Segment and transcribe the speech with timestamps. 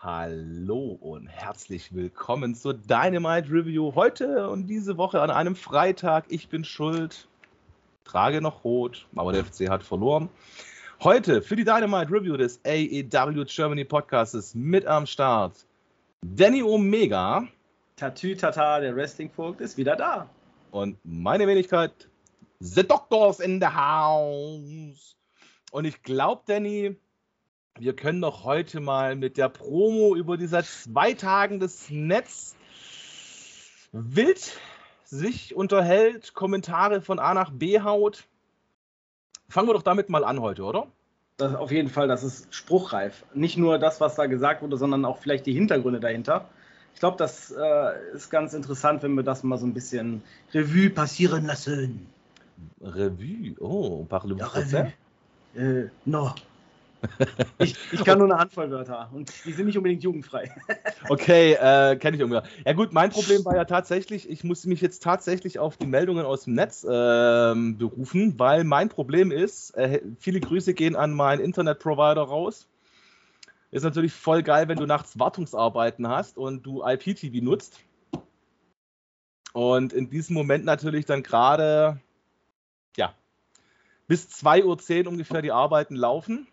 [0.00, 3.96] Hallo und herzlich willkommen zur Dynamite Review.
[3.96, 6.26] Heute und diese Woche an einem Freitag.
[6.28, 7.26] Ich bin schuld,
[8.04, 10.28] trage noch rot, aber der FC hat verloren.
[11.02, 15.66] Heute für die Dynamite Review des AEW Germany Podcasts mit am Start
[16.22, 17.48] Danny Omega.
[17.96, 20.30] Tatü Tata, der Wrestling-Vogt, ist wieder da.
[20.70, 22.08] Und meine Wenigkeit,
[22.60, 25.16] The Doctors in the House.
[25.72, 26.96] Und ich glaube, Danny,
[27.78, 32.56] wir können doch heute mal mit der Promo über dieser zwei Tagen des Netz
[33.92, 34.58] wild
[35.04, 38.24] sich unterhält, Kommentare von A nach B haut.
[39.48, 40.88] Fangen wir doch damit mal an heute, oder?
[41.38, 43.24] Das, auf jeden Fall, das ist spruchreif.
[43.32, 46.48] Nicht nur das, was da gesagt wurde, sondern auch vielleicht die Hintergründe dahinter.
[46.94, 50.22] Ich glaube, das äh, ist ganz interessant, wenn wir das mal so ein bisschen
[50.52, 52.06] Revue passieren lassen.
[52.80, 53.54] Revue?
[53.60, 54.92] Oh, parlez-vous ja, français?
[55.54, 56.34] Äh, no.
[57.58, 60.52] Ich, ich, kann nur eine Handvoll Wörter und die sind nicht unbedingt jugendfrei.
[61.08, 62.40] Okay, äh, kenne ich irgendwie.
[62.64, 66.24] Ja gut, mein Problem war ja tatsächlich, ich musste mich jetzt tatsächlich auf die Meldungen
[66.24, 71.40] aus dem Netz äh, berufen, weil mein Problem ist, äh, viele Grüße gehen an meinen
[71.40, 72.68] Internetprovider raus.
[73.70, 77.80] Ist natürlich voll geil, wenn du nachts Wartungsarbeiten hast und du IPTV nutzt.
[79.52, 82.00] Und in diesem Moment natürlich dann gerade,
[82.96, 83.14] ja,
[84.06, 86.46] bis 2.10 Uhr ungefähr die Arbeiten laufen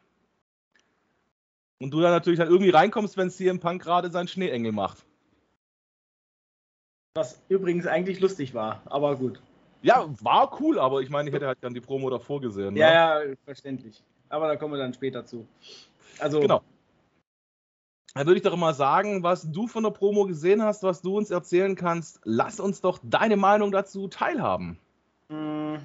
[1.80, 5.06] und du dann natürlich dann irgendwie reinkommst, wenn CM Punk gerade seinen Schneeengel macht.
[7.16, 9.42] Was übrigens eigentlich lustig war, aber gut.
[9.82, 12.74] Ja, war cool, aber ich meine, ich hätte halt dann die Promo davor gesehen.
[12.74, 12.80] Ne?
[12.80, 14.04] Ja, ja, verständlich.
[14.30, 15.48] Aber da kommen wir dann später zu.
[16.20, 16.40] Also.
[16.40, 16.62] Genau.
[18.16, 21.18] Dann würde ich doch mal sagen, was du von der Promo gesehen hast, was du
[21.18, 22.22] uns erzählen kannst.
[22.24, 24.80] Lass uns doch deine Meinung dazu teilhaben.
[25.30, 25.80] Hm,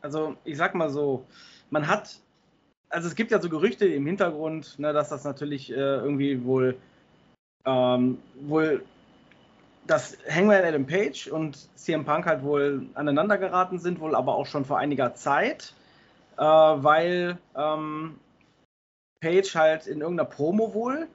[0.00, 1.26] also, ich sag mal so,
[1.70, 2.20] man hat
[2.90, 6.76] also es gibt ja so Gerüchte im Hintergrund, ne, dass das natürlich äh, irgendwie wohl,
[7.64, 8.82] ähm, wohl,
[9.86, 14.46] dass Hangman Adam Page und CM Punk halt wohl aneinander geraten sind, wohl aber auch
[14.46, 15.72] schon vor einiger Zeit,
[16.36, 18.18] äh, weil ähm,
[19.20, 21.08] Page halt in irgendeiner Promo wohl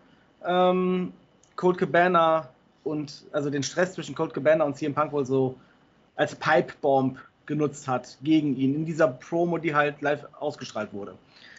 [0.45, 1.13] ähm,
[1.55, 2.49] Cold Cabana
[2.83, 5.55] und also den Stress zwischen Cold Cabana und CM Punk wohl so
[6.15, 11.15] als Pipe Bomb genutzt hat gegen ihn in dieser Promo, die halt live ausgestrahlt wurde.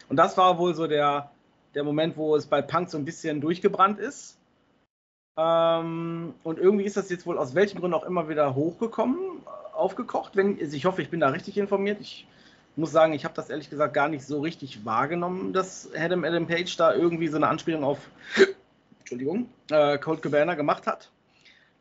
[0.09, 1.31] Und das war wohl so der,
[1.73, 4.37] der Moment, wo es bei Punk so ein bisschen durchgebrannt ist.
[5.37, 9.17] Ähm, und irgendwie ist das jetzt wohl aus welchen Gründen auch immer wieder hochgekommen,
[9.73, 10.35] aufgekocht.
[10.35, 11.99] Wenn, also ich hoffe, ich bin da richtig informiert.
[11.99, 12.27] Ich
[12.75, 16.47] muss sagen, ich habe das ehrlich gesagt gar nicht so richtig wahrgenommen, dass Adam Adam
[16.47, 17.99] Page da irgendwie so eine Anspielung auf
[18.99, 21.11] Entschuldigung, äh, Cold Cabana gemacht hat.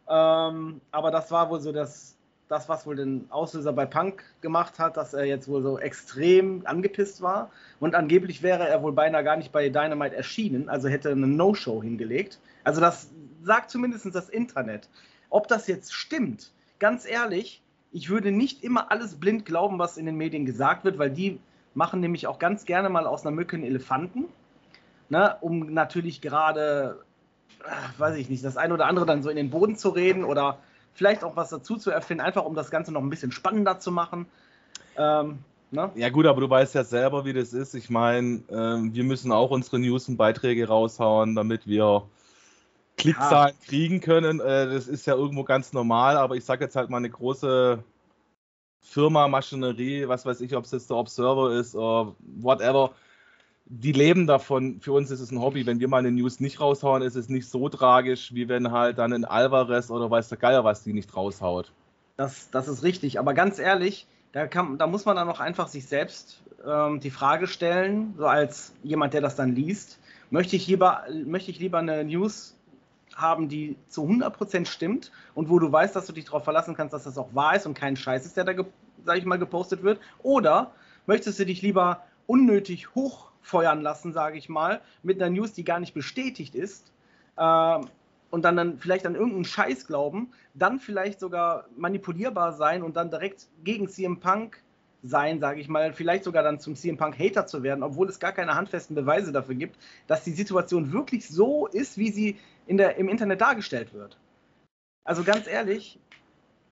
[0.09, 2.14] Ähm, aber das war wohl so das,
[2.55, 6.63] das, was wohl den Auslöser bei Punk gemacht hat, dass er jetzt wohl so extrem
[6.65, 7.51] angepisst war.
[7.81, 11.83] Und angeblich wäre er wohl beinahe gar nicht bei Dynamite erschienen, also hätte eine No-Show
[11.83, 12.39] hingelegt.
[12.63, 13.11] Also das
[13.43, 14.89] sagt zumindest das Internet.
[15.31, 17.61] Ob das jetzt stimmt, ganz ehrlich,
[17.91, 21.41] ich würde nicht immer alles blind glauben, was in den Medien gesagt wird, weil die
[21.75, 24.27] machen nämlich auch ganz gerne mal aus einer Mücke einen Elefanten,
[25.09, 27.03] ne, um natürlich gerade,
[27.99, 30.59] weiß ich nicht, das eine oder andere dann so in den Boden zu reden oder
[30.95, 33.91] vielleicht auch was dazu zu erfinden, einfach um das Ganze noch ein bisschen spannender zu
[33.91, 34.27] machen.
[34.97, 35.41] Ähm,
[35.71, 35.91] ne?
[35.97, 37.75] Ja gut, aber du weißt ja selber, wie das ist.
[37.75, 42.05] Ich meine, äh, wir müssen auch unsere News und Beiträge raushauen, damit wir
[42.97, 43.67] Klickzahlen ja.
[43.67, 44.41] kriegen können.
[44.41, 47.83] Äh, das ist ja irgendwo ganz normal, aber ich sage jetzt halt mal eine große
[48.81, 52.93] Firma, Maschinerie, was weiß ich, ob es jetzt der Observer ist oder whatever
[53.67, 54.81] die leben davon.
[54.81, 55.67] Für uns ist es ein Hobby.
[55.67, 58.99] Wenn wir mal eine News nicht raushauen, ist es nicht so tragisch, wie wenn halt
[58.99, 61.73] dann ein Alvarez oder weiß der Geier was die nicht raushaut.
[62.17, 63.19] Das, das ist richtig.
[63.19, 67.11] Aber ganz ehrlich, da, kann, da muss man dann auch einfach sich selbst ähm, die
[67.11, 69.99] Frage stellen, so als jemand, der das dann liest,
[70.31, 72.57] möchte ich lieber, möchte ich lieber eine News
[73.15, 76.93] haben, die zu 100% stimmt und wo du weißt, dass du dich darauf verlassen kannst,
[76.93, 78.53] dass das auch wahr ist und kein Scheiß ist, der da,
[79.05, 80.01] sag ich mal, gepostet wird?
[80.23, 80.73] Oder
[81.07, 85.65] möchtest du dich lieber unnötig hoch feuern lassen, sage ich mal, mit einer News, die
[85.65, 86.93] gar nicht bestätigt ist.
[87.37, 87.81] Äh,
[88.31, 93.11] und dann, dann vielleicht an irgendeinen Scheiß glauben, dann vielleicht sogar manipulierbar sein und dann
[93.11, 94.61] direkt gegen CM Punk
[95.05, 98.19] sein, sage ich mal, vielleicht sogar dann zum CM Punk Hater zu werden, obwohl es
[98.19, 99.79] gar keine handfesten Beweise dafür gibt,
[100.09, 104.19] dass die Situation wirklich so ist, wie sie in der, im Internet dargestellt wird.
[105.05, 106.01] Also ganz ehrlich,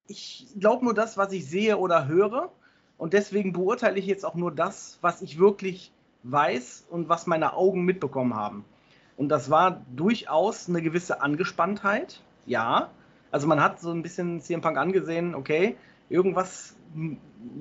[0.09, 2.51] ich glaube nur das, was ich sehe oder höre
[2.97, 5.93] und deswegen beurteile ich jetzt auch nur das, was ich wirklich
[6.23, 8.65] weiß und was meine Augen mitbekommen haben.
[9.17, 12.91] Und das war durchaus eine gewisse Angespanntheit, ja.
[13.31, 15.77] Also man hat so ein bisschen CM Punk angesehen, okay,
[16.09, 16.77] irgendwas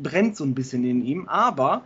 [0.04, 1.84] brennt so ein bisschen in ihm, aber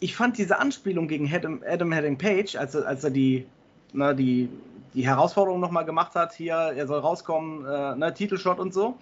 [0.00, 3.46] ich fand diese Anspielung gegen Adam, Adam Heading Page, als, als er die,
[3.92, 4.48] na, die
[4.94, 8.98] die Herausforderung nochmal gemacht hat, hier, er soll rauskommen, äh, ne, Titelshot und so.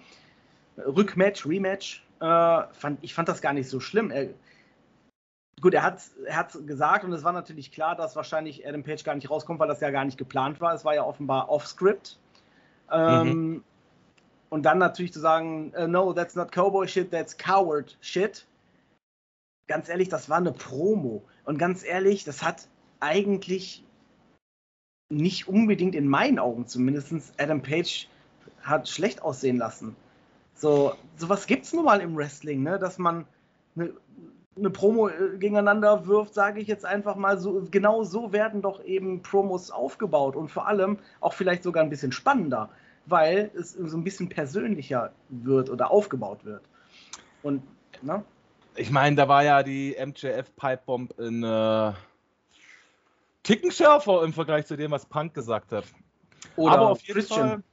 [0.77, 2.25] Rückmatch, Rematch, äh,
[2.71, 4.11] fand, ich fand das gar nicht so schlimm.
[4.11, 4.27] Er,
[5.59, 9.15] gut, er hat es gesagt und es war natürlich klar, dass wahrscheinlich Adam Page gar
[9.15, 10.73] nicht rauskommt, weil das ja gar nicht geplant war.
[10.73, 12.19] Es war ja offenbar off-script.
[12.91, 13.63] Ähm, mhm.
[14.49, 18.45] Und dann natürlich zu sagen, uh, no, that's not Cowboy shit, that's Coward shit.
[19.67, 21.23] Ganz ehrlich, das war eine Promo.
[21.45, 22.67] Und ganz ehrlich, das hat
[22.99, 23.83] eigentlich
[25.09, 28.07] nicht unbedingt in meinen Augen zumindest Adam Page
[28.61, 29.95] hat schlecht aussehen lassen.
[30.53, 32.77] So, sowas gibt es nun mal im Wrestling, ne?
[32.77, 33.25] dass man
[33.75, 33.93] eine,
[34.57, 37.67] eine Promo äh, gegeneinander wirft, sage ich jetzt einfach mal so.
[37.71, 42.11] Genau so werden doch eben Promos aufgebaut und vor allem auch vielleicht sogar ein bisschen
[42.11, 42.69] spannender,
[43.05, 46.63] weil es so ein bisschen persönlicher wird oder aufgebaut wird.
[47.43, 47.63] Und,
[48.01, 48.23] ne?
[48.75, 51.93] Ich meine, da war ja die MJF Pipebomb in äh,
[53.43, 55.85] Ticken schärfer im Vergleich zu dem, was Punk gesagt hat.
[56.55, 57.63] Oder Aber auf jeden Christian.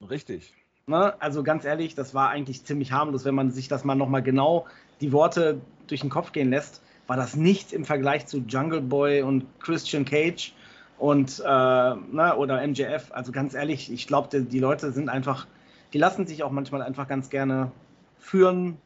[0.00, 0.08] Fall.
[0.08, 0.54] Richtig.
[0.86, 1.20] Ne?
[1.20, 4.66] Also ganz ehrlich, das war eigentlich ziemlich harmlos, wenn man sich das mal nochmal genau
[5.00, 9.22] die Worte durch den Kopf gehen lässt, war das nichts im Vergleich zu Jungle Boy
[9.22, 10.54] und Christian Cage
[10.98, 13.10] und äh, ne, oder MJF.
[13.10, 15.46] Also ganz ehrlich, ich glaube, die, die, Leute sind einfach,
[15.92, 17.70] die lassen sich auch manchmal einfach ganz gerne
[18.18, 18.78] führen,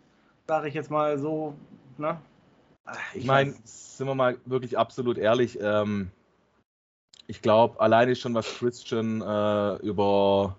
[0.46, 1.54] sage ich jetzt mal so.
[1.96, 2.18] Ne?
[3.14, 5.58] Ich meine, sind wir mal wirklich absolut ehrlich.
[5.60, 6.10] Ähm,
[7.26, 10.56] ich glaube, alleine schon was Christian äh, über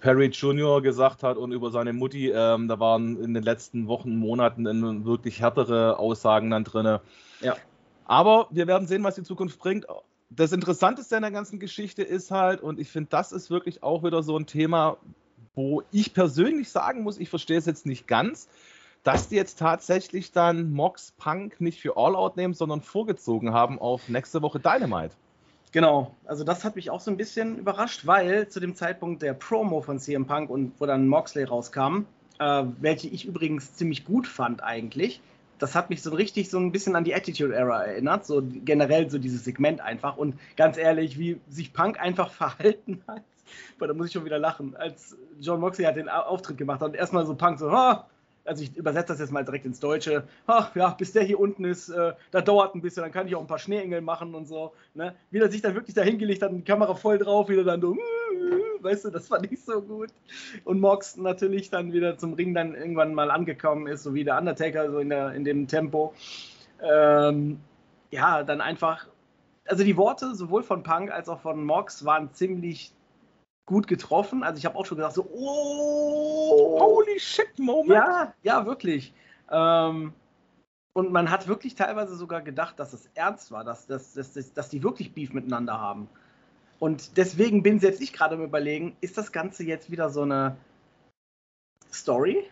[0.00, 0.80] Perry Jr.
[0.80, 5.40] gesagt hat und über seine Mutti, ähm, da waren in den letzten Wochen, Monaten wirklich
[5.40, 6.98] härtere Aussagen dann drin.
[7.40, 7.56] Ja.
[8.04, 9.86] Aber wir werden sehen, was die Zukunft bringt.
[10.30, 14.04] Das Interessanteste an der ganzen Geschichte ist halt, und ich finde, das ist wirklich auch
[14.04, 14.98] wieder so ein Thema,
[15.54, 18.48] wo ich persönlich sagen muss, ich verstehe es jetzt nicht ganz,
[19.02, 23.78] dass die jetzt tatsächlich dann Mox Punk nicht für All Out nehmen, sondern vorgezogen haben
[23.78, 25.16] auf nächste Woche Dynamite.
[25.72, 29.34] Genau, also das hat mich auch so ein bisschen überrascht, weil zu dem Zeitpunkt der
[29.34, 32.06] Promo von CM Punk und wo dann Moxley rauskam,
[32.38, 35.20] äh, welche ich übrigens ziemlich gut fand eigentlich,
[35.58, 39.10] das hat mich so richtig so ein bisschen an die Attitude Era erinnert, so generell
[39.10, 40.16] so dieses Segment einfach.
[40.16, 43.22] Und ganz ehrlich, wie sich Punk einfach verhalten hat,
[43.78, 46.94] da muss ich schon wieder lachen, als John Moxley hat den Auftritt gemacht hat und
[46.94, 47.94] erstmal so Punk so, oh,
[48.48, 51.64] also ich übersetze das jetzt mal direkt ins Deutsche, ach ja, bis der hier unten
[51.64, 54.46] ist, äh, da dauert ein bisschen, dann kann ich auch ein paar Schneeengel machen und
[54.46, 54.72] so.
[54.94, 55.14] Ne?
[55.30, 57.96] Wie er sich dann wirklich da hingelegt hat die Kamera voll drauf, wieder dann so,
[58.80, 60.10] weißt du, das war nicht so gut.
[60.64, 64.38] Und Mox natürlich dann wieder zum Ring dann irgendwann mal angekommen ist, so wie der
[64.38, 66.14] Undertaker, so in, der, in dem Tempo.
[66.82, 67.60] Ähm,
[68.10, 69.06] ja, dann einfach,
[69.66, 72.92] also die Worte sowohl von Punk als auch von Mox waren ziemlich
[73.68, 74.42] gut getroffen.
[74.42, 77.90] Also ich habe auch schon gesagt, so, oh, holy shit, Moment.
[77.90, 79.12] Ja, ja, wirklich.
[79.50, 80.14] Ähm,
[80.94, 84.68] und man hat wirklich teilweise sogar gedacht, dass es ernst war, dass, dass, dass, dass
[84.70, 86.08] die wirklich Beef miteinander haben.
[86.80, 90.56] Und deswegen bin jetzt ich gerade am überlegen, ist das Ganze jetzt wieder so eine
[91.92, 92.44] Story?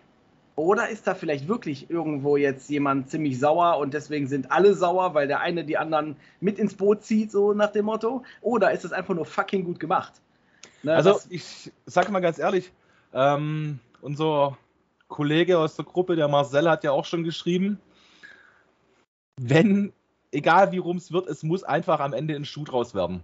[0.55, 5.15] Oder ist da vielleicht wirklich irgendwo jetzt jemand ziemlich sauer und deswegen sind alle sauer,
[5.15, 8.23] weil der eine die anderen mit ins Boot zieht, so nach dem Motto?
[8.43, 10.13] Oder ist es einfach nur fucking gut gemacht?
[10.83, 12.73] Ne, also ich sage mal ganz ehrlich,
[13.13, 14.57] ähm, unser
[15.09, 17.81] Kollege aus der Gruppe, der Marcel, hat ja auch schon geschrieben,
[19.39, 19.93] wenn,
[20.33, 23.23] egal wie rum es wird, es muss einfach am Ende ein Schuh draus werden.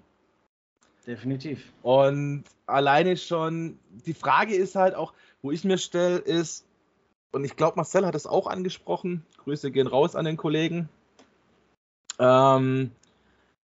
[1.06, 1.64] Definitiv.
[1.82, 5.12] Und alleine schon, die Frage ist halt auch,
[5.42, 6.64] wo ich mir stelle, ist,
[7.32, 10.88] und ich glaube, Marcel hat es auch angesprochen, Grüße gehen raus an den Kollegen.
[12.18, 12.92] Ähm,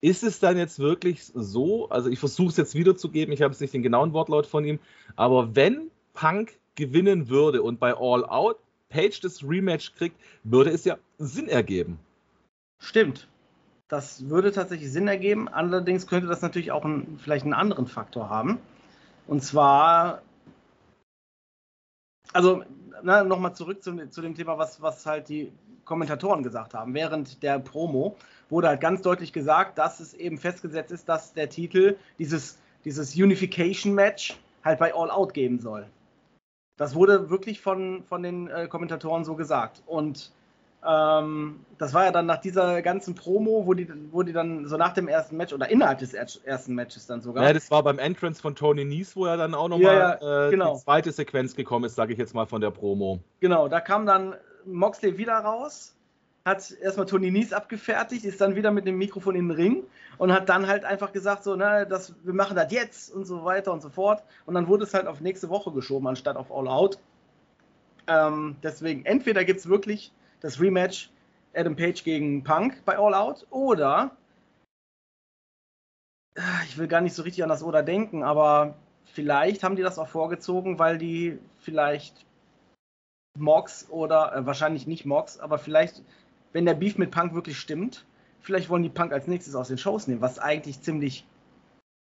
[0.04, 3.62] ist es dann jetzt wirklich so, also ich versuche es jetzt wiederzugeben, ich habe jetzt
[3.62, 4.78] nicht den genauen Wortlaut von ihm,
[5.16, 8.58] aber wenn Punk gewinnen würde und bei All Out
[8.90, 11.98] Page das Rematch kriegt, würde es ja Sinn ergeben.
[12.80, 13.28] Stimmt.
[13.88, 15.48] Das würde tatsächlich Sinn ergeben.
[15.48, 18.58] Allerdings könnte das natürlich auch einen, vielleicht einen anderen Faktor haben.
[19.26, 20.20] Und zwar,
[22.34, 22.62] also
[23.02, 25.50] nochmal zurück zu, zu, dem Thema, was, was halt die
[25.84, 26.94] Kommentatoren gesagt haben.
[26.94, 28.16] Während der Promo
[28.50, 33.14] wurde halt ganz deutlich gesagt, dass es eben festgesetzt ist, dass der Titel dieses, dieses
[33.14, 35.86] Unification-Match halt bei All Out geben soll.
[36.76, 39.82] Das wurde wirklich von, von den äh, Kommentatoren so gesagt.
[39.86, 40.32] Und
[40.86, 44.76] ähm, das war ja dann nach dieser ganzen Promo, wo die, wo die dann so
[44.76, 47.44] nach dem ersten Match oder innerhalb des ersten Matches dann sogar.
[47.44, 50.48] Ja, das war beim Entrance von Tony Nies, wo er dann auch nochmal ja, ja,
[50.48, 50.74] äh, genau.
[50.74, 53.20] die zweite Sequenz gekommen ist, sage ich jetzt mal von der Promo.
[53.40, 54.34] Genau, da kam dann
[54.66, 55.94] Moxley wieder raus,
[56.44, 59.84] hat erstmal Tony Nies abgefertigt, ist dann wieder mit dem Mikrofon in den Ring
[60.18, 63.44] und hat dann halt einfach gesagt, so, na, das, wir machen das jetzt und so
[63.44, 64.22] weiter und so fort.
[64.44, 66.98] Und dann wurde es halt auf nächste Woche geschoben, anstatt auf All Out.
[68.06, 71.10] Ähm, deswegen, entweder gibt es wirklich das Rematch
[71.54, 74.10] Adam Page gegen Punk bei All Out oder
[76.66, 79.98] ich will gar nicht so richtig an das Oder denken, aber vielleicht haben die das
[79.98, 82.26] auch vorgezogen, weil die vielleicht
[83.38, 86.02] Mox oder äh, wahrscheinlich nicht Mox, aber vielleicht,
[86.52, 88.06] wenn der Beef mit Punk wirklich stimmt,
[88.40, 91.26] vielleicht wollen die Punk als nächstes aus den Shows nehmen, was eigentlich ziemlich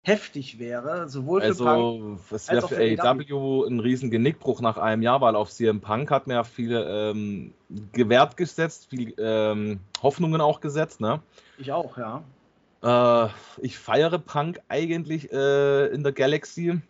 [0.04, 5.04] heftig wäre, sowohl für also, Punk es wäre für AEW ein riesen Genickbruch nach einem
[5.04, 7.54] Jahr, weil auf CM Punk hat man ja viele ähm,
[7.92, 11.22] gewährt gesetzt, viel ähm, Hoffnungen auch gesetzt, ne?
[11.60, 12.24] Ich auch, ja.
[12.82, 13.30] Äh,
[13.62, 16.82] ich feiere Punk eigentlich äh, in der Galaxy.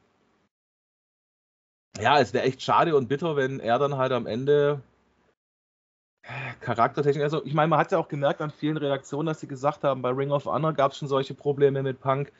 [2.00, 4.81] Ja, es wäre echt schade und bitter, wenn er dann halt am Ende
[6.24, 9.48] äh, charaktertechnisch, also ich meine, man hat ja auch gemerkt an vielen Reaktionen, dass sie
[9.48, 12.31] gesagt haben, bei Ring of Honor gab es schon solche Probleme mit Punk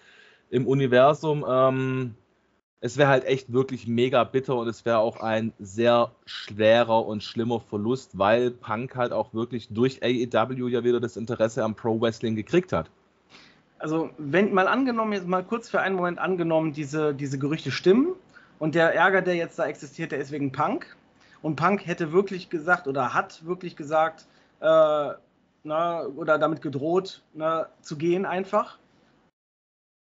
[0.50, 1.46] im Universum.
[1.48, 2.16] Ähm,
[2.80, 7.22] es wäre halt echt wirklich mega bitter und es wäre auch ein sehr schwerer und
[7.22, 12.00] schlimmer Verlust, weil Punk halt auch wirklich durch AEW ja wieder das Interesse am Pro
[12.02, 12.90] Wrestling gekriegt hat.
[13.78, 18.16] Also, wenn mal angenommen, jetzt mal kurz für einen Moment angenommen, diese, diese Gerüchte stimmen
[18.62, 20.96] und der Ärger, der jetzt da existiert, der ist wegen Punk.
[21.42, 24.28] Und Punk hätte wirklich gesagt oder hat wirklich gesagt,
[24.60, 25.10] äh,
[25.64, 28.78] na, oder damit gedroht, na, zu gehen einfach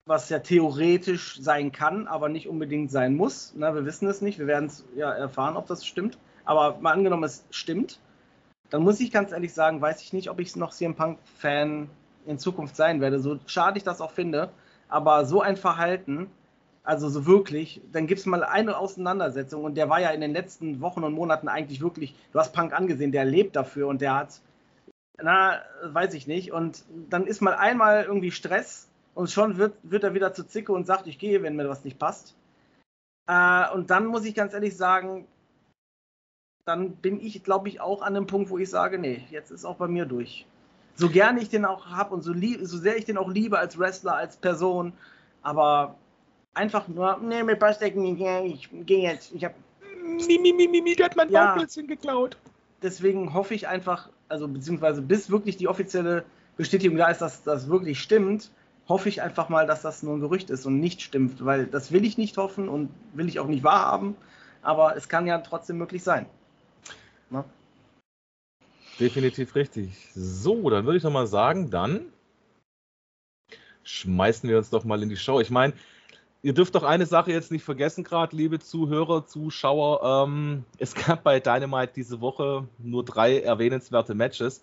[0.06, 3.54] was ja theoretisch sein kann, aber nicht unbedingt sein muss.
[3.56, 6.18] Na, wir wissen es nicht, wir werden es ja erfahren, ob das stimmt.
[6.44, 7.99] Aber mal angenommen, es stimmt,
[8.70, 11.88] dann muss ich ganz ehrlich sagen, weiß ich nicht, ob ich noch CM Punk-Fan
[12.26, 13.18] in Zukunft sein werde.
[13.18, 14.50] So schade ich das auch finde,
[14.88, 16.30] aber so ein Verhalten,
[16.84, 20.34] also so wirklich, dann gibt es mal eine Auseinandersetzung und der war ja in den
[20.34, 24.14] letzten Wochen und Monaten eigentlich wirklich, du hast Punk angesehen, der lebt dafür und der
[24.14, 24.40] hat,
[25.16, 26.52] na, weiß ich nicht.
[26.52, 30.72] Und dann ist mal einmal irgendwie Stress und schon wird, wird er wieder zu Zicke
[30.72, 32.36] und sagt, ich gehe, wenn mir was nicht passt.
[33.26, 35.26] Äh, und dann muss ich ganz ehrlich sagen,
[36.66, 39.64] dann bin ich, glaube ich, auch an dem Punkt, wo ich sage, nee, jetzt ist
[39.64, 40.46] auch bei mir durch.
[40.96, 43.78] So gerne ich den auch habe und so, so sehr ich den auch liebe als
[43.78, 44.92] Wrestler, als Person,
[45.42, 45.96] aber
[46.54, 49.54] einfach nur, nee, mit passt ich gehe jetzt, ich habe
[50.02, 52.37] Mimi, Mimi, Mimi, hat mein ja, Bauchplätzchen geklaut.
[52.82, 56.25] Deswegen hoffe ich einfach, also beziehungsweise bis wirklich die offizielle
[56.56, 58.50] Bestätigung da ist, dass das wirklich stimmt,
[58.88, 61.90] hoffe ich einfach mal, dass das nur ein Gerücht ist und nicht stimmt, weil das
[61.90, 64.16] will ich nicht hoffen und will ich auch nicht wahrhaben,
[64.62, 66.26] aber es kann ja trotzdem möglich sein.
[67.30, 67.44] Na?
[69.00, 70.11] Definitiv richtig.
[70.14, 72.12] So, dann würde ich noch mal sagen, dann
[73.82, 75.40] schmeißen wir uns doch mal in die Show.
[75.40, 75.73] Ich meine,
[76.44, 80.26] ihr dürft doch eine Sache jetzt nicht vergessen, gerade, liebe Zuhörer, Zuschauer.
[80.28, 84.62] Ähm, es gab bei Dynamite diese Woche nur drei erwähnenswerte Matches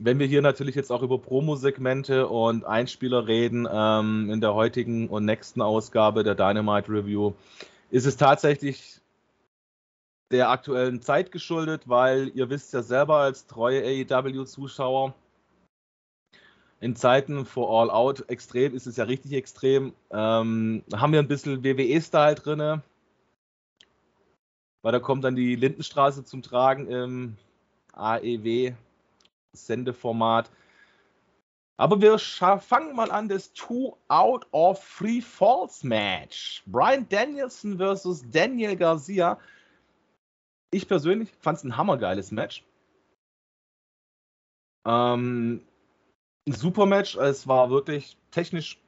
[0.00, 5.08] wenn wir hier natürlich jetzt auch über Promo-Segmente und Einspieler reden, ähm, in der heutigen
[5.08, 7.32] und nächsten Ausgabe der Dynamite Review,
[7.90, 9.00] ist es tatsächlich
[10.30, 15.14] der aktuellen Zeit geschuldet, weil ihr wisst ja selber als treue AEW-Zuschauer,
[16.80, 19.92] in Zeiten vor All Out extrem ist es ja richtig extrem.
[20.10, 22.82] Ähm, haben wir ein bisschen WWE-Style drin,
[24.82, 27.36] weil da kommt dann die Lindenstraße zum Tragen im
[27.94, 28.72] AEW
[29.52, 30.50] Sendeformat.
[31.80, 36.62] Aber wir fangen mal an, das Two Out of Three Falls Match.
[36.66, 39.38] Brian Danielson versus Daniel Garcia.
[40.72, 42.64] Ich persönlich fand es ein hammergeiles Match.
[44.86, 45.67] Ähm,
[46.48, 47.16] ein super Match.
[47.16, 48.78] Es war wirklich technisch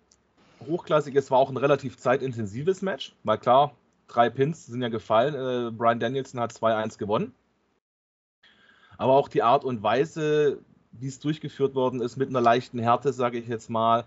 [0.67, 1.15] hochklassig.
[1.15, 3.75] Es war auch ein relativ zeitintensives Match, weil klar,
[4.09, 5.35] drei Pins sind ja gefallen.
[5.35, 7.33] Äh, Brian Danielson hat 2-1 gewonnen
[9.01, 10.59] aber auch die Art und Weise,
[10.93, 14.05] wie es durchgeführt worden ist, mit einer leichten Härte, sage ich jetzt mal,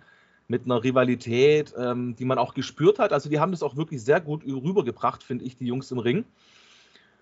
[0.48, 3.12] mit einer Rivalität, ähm, die man auch gespürt hat.
[3.12, 6.26] Also die haben das auch wirklich sehr gut rübergebracht, finde ich, die Jungs im Ring.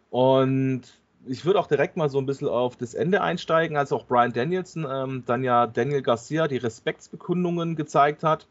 [0.09, 0.81] Und
[1.25, 4.33] ich würde auch direkt mal so ein bisschen auf das Ende einsteigen, als auch Brian
[4.33, 8.47] Danielson ähm, dann ja Daniel Garcia die Respektsbekundungen gezeigt hat,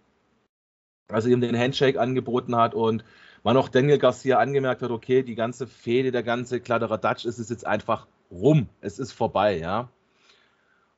[1.08, 3.04] also ihm den Handshake angeboten hat und
[3.42, 7.48] man auch Daniel Garcia angemerkt hat, okay, die ganze Fehde, der ganze Kladderadatsch ist es
[7.48, 8.68] jetzt einfach rum.
[8.80, 9.88] Es ist vorbei, ja.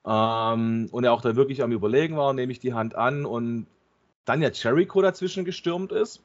[0.04, 3.66] Ähm, und er auch da wirklich am Überlegen war, nehme ich die Hand an und
[4.24, 6.22] dann ja Jericho dazwischen gestürmt ist.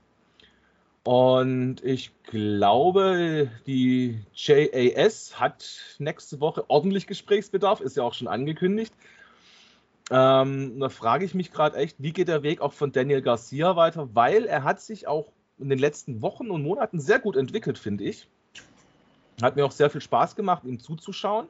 [1.07, 5.65] Und ich glaube, die JAS hat
[5.99, 8.93] nächste Woche ordentlich Gesprächsbedarf, ist ja auch schon angekündigt.
[10.11, 13.77] Ähm, da frage ich mich gerade echt, wie geht der Weg auch von Daniel Garcia
[13.77, 17.77] weiter, weil er hat sich auch in den letzten Wochen und Monaten sehr gut entwickelt,
[17.77, 18.27] finde ich.
[19.41, 21.47] Hat mir auch sehr viel Spaß gemacht, ihm zuzuschauen.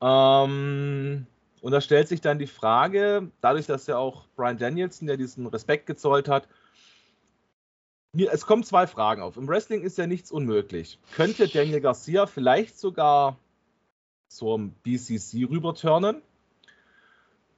[0.00, 1.26] Ähm,
[1.60, 5.46] und da stellt sich dann die Frage, dadurch, dass ja auch Brian Danielson ja diesen
[5.46, 6.48] Respekt gezollt hat,
[8.24, 9.36] es kommen zwei Fragen auf.
[9.36, 10.98] Im Wrestling ist ja nichts unmöglich.
[11.14, 13.36] Könnte Daniel Garcia vielleicht sogar
[14.28, 16.22] zum BCC rüberturnen?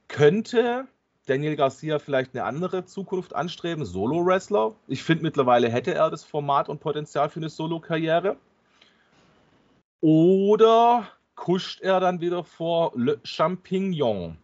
[0.07, 0.87] Könnte
[1.25, 4.73] Daniel Garcia vielleicht eine andere Zukunft anstreben, Solo-Wrestler.
[4.87, 8.37] Ich finde mittlerweile hätte er das Format und Potenzial für eine Solo-Karriere.
[10.01, 14.37] Oder kuscht er dann wieder vor Le Champignon?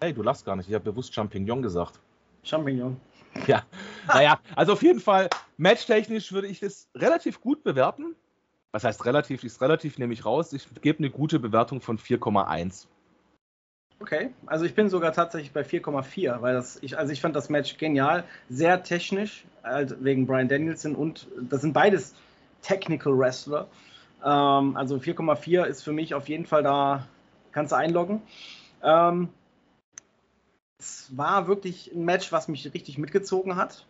[0.00, 1.98] Hey, du lachst gar nicht, ich habe bewusst Champignon gesagt.
[2.42, 3.00] Champignon.
[3.46, 3.64] Ja,
[4.08, 8.14] naja, also auf jeden Fall, matchtechnisch würde ich das relativ gut bewerten.
[8.72, 9.44] Was heißt relativ?
[9.44, 10.52] Ich relativ nehme ich raus.
[10.52, 12.86] Ich gebe eine gute Bewertung von 4,1.
[13.98, 17.48] Okay, also ich bin sogar tatsächlich bei 4,4, weil das, ich, also ich fand das
[17.48, 22.14] Match genial, sehr technisch, also wegen Brian Danielson und das sind beides
[22.60, 23.66] Technical Wrestler.
[24.22, 27.06] Ähm, also 4,4 ist für mich auf jeden Fall da,
[27.52, 28.20] kannst du einloggen.
[28.82, 29.30] Ähm,
[30.78, 33.86] es war wirklich ein Match, was mich richtig mitgezogen hat.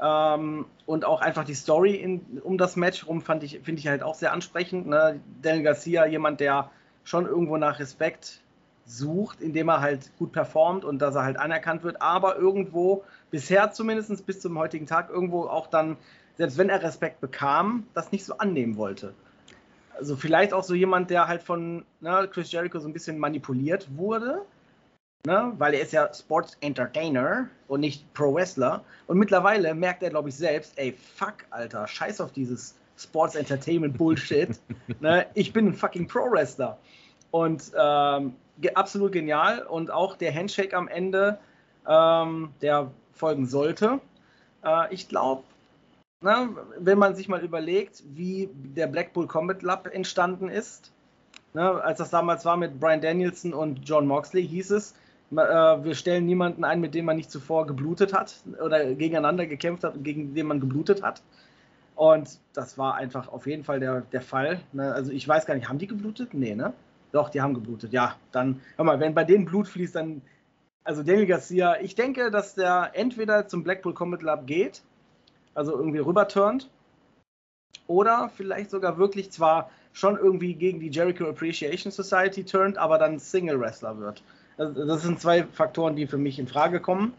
[0.00, 3.88] Ähm, und auch einfach die Story in, um das Match rum fand ich, finde ich
[3.88, 4.86] halt auch sehr ansprechend.
[4.86, 5.20] Ne?
[5.42, 6.70] Daniel Garcia, jemand, der
[7.04, 8.40] schon irgendwo nach Respekt
[8.84, 13.70] sucht, indem er halt gut performt und dass er halt anerkannt wird, aber irgendwo, bisher
[13.70, 15.96] zumindest bis zum heutigen Tag, irgendwo auch dann,
[16.36, 19.14] selbst wenn er Respekt bekam, das nicht so annehmen wollte.
[19.96, 23.88] Also vielleicht auch so jemand, der halt von ne, Chris Jericho so ein bisschen manipuliert
[23.96, 24.42] wurde,
[25.26, 28.84] ne, weil er ist ja Sports Entertainer und nicht Pro Wrestler.
[29.06, 33.96] Und mittlerweile merkt er, glaube ich, selbst, ey, fuck, Alter, scheiß auf dieses Sports Entertainment
[33.96, 34.60] Bullshit.
[35.00, 36.78] ne, ich bin ein fucking Pro Wrestler.
[37.30, 38.34] Und ähm,
[38.74, 41.38] absolut genial und auch der Handshake am Ende,
[41.88, 44.00] ähm, der folgen sollte.
[44.64, 45.44] Äh, ich glaube,
[46.20, 50.92] wenn man sich mal überlegt, wie der Blackpool Combat Lab entstanden ist,
[51.54, 54.94] ne, als das damals war mit Brian Danielson und John Moxley, hieß es,
[55.32, 59.96] wir stellen niemanden ein, mit dem man nicht zuvor geblutet hat oder gegeneinander gekämpft hat
[59.96, 61.22] und gegen den man geblutet hat.
[61.94, 64.60] Und das war einfach auf jeden Fall der, der Fall.
[64.72, 64.92] Ne?
[64.92, 66.34] Also ich weiß gar nicht, haben die geblutet?
[66.34, 66.72] Nee, ne?
[67.12, 67.92] Doch, die haben geblutet.
[67.92, 70.22] Ja, dann, hör mal, wenn bei denen Blut fließt, dann.
[70.84, 74.82] Also Daniel Garcia, ich denke, dass der entweder zum Blackpool Combat Lab geht,
[75.54, 76.68] also irgendwie rüberturnt,
[77.86, 83.20] oder vielleicht sogar wirklich zwar schon irgendwie gegen die Jericho Appreciation Society turnt, aber dann
[83.20, 84.24] Single Wrestler wird.
[84.56, 87.14] Also das sind zwei Faktoren, die für mich in Frage kommen.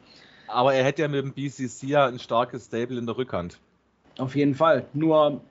[0.47, 3.59] Aber er hätte ja mit dem BCC ja ein starkes Stable in der Rückhand.
[4.17, 4.85] Auf jeden Fall.
[4.93, 5.41] Nur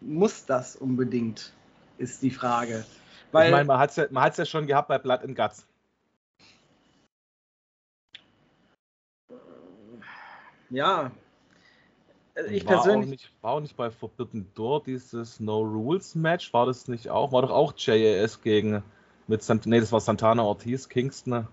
[0.00, 1.52] muss das unbedingt,
[1.98, 2.84] ist die Frage.
[3.32, 5.66] Weil, ich meine, man hat es ja, ja schon gehabt bei Blood and Guts.
[10.70, 11.10] Ja.
[12.50, 13.06] Ich war persönlich.
[13.06, 16.52] Auch nicht, war auch nicht bei Forbidden Door dieses No Rules Match.
[16.52, 17.32] War das nicht auch?
[17.32, 18.82] War doch auch JAS gegen.
[19.28, 21.46] Mit Sant nee, das war Santana Ortiz, Kingston.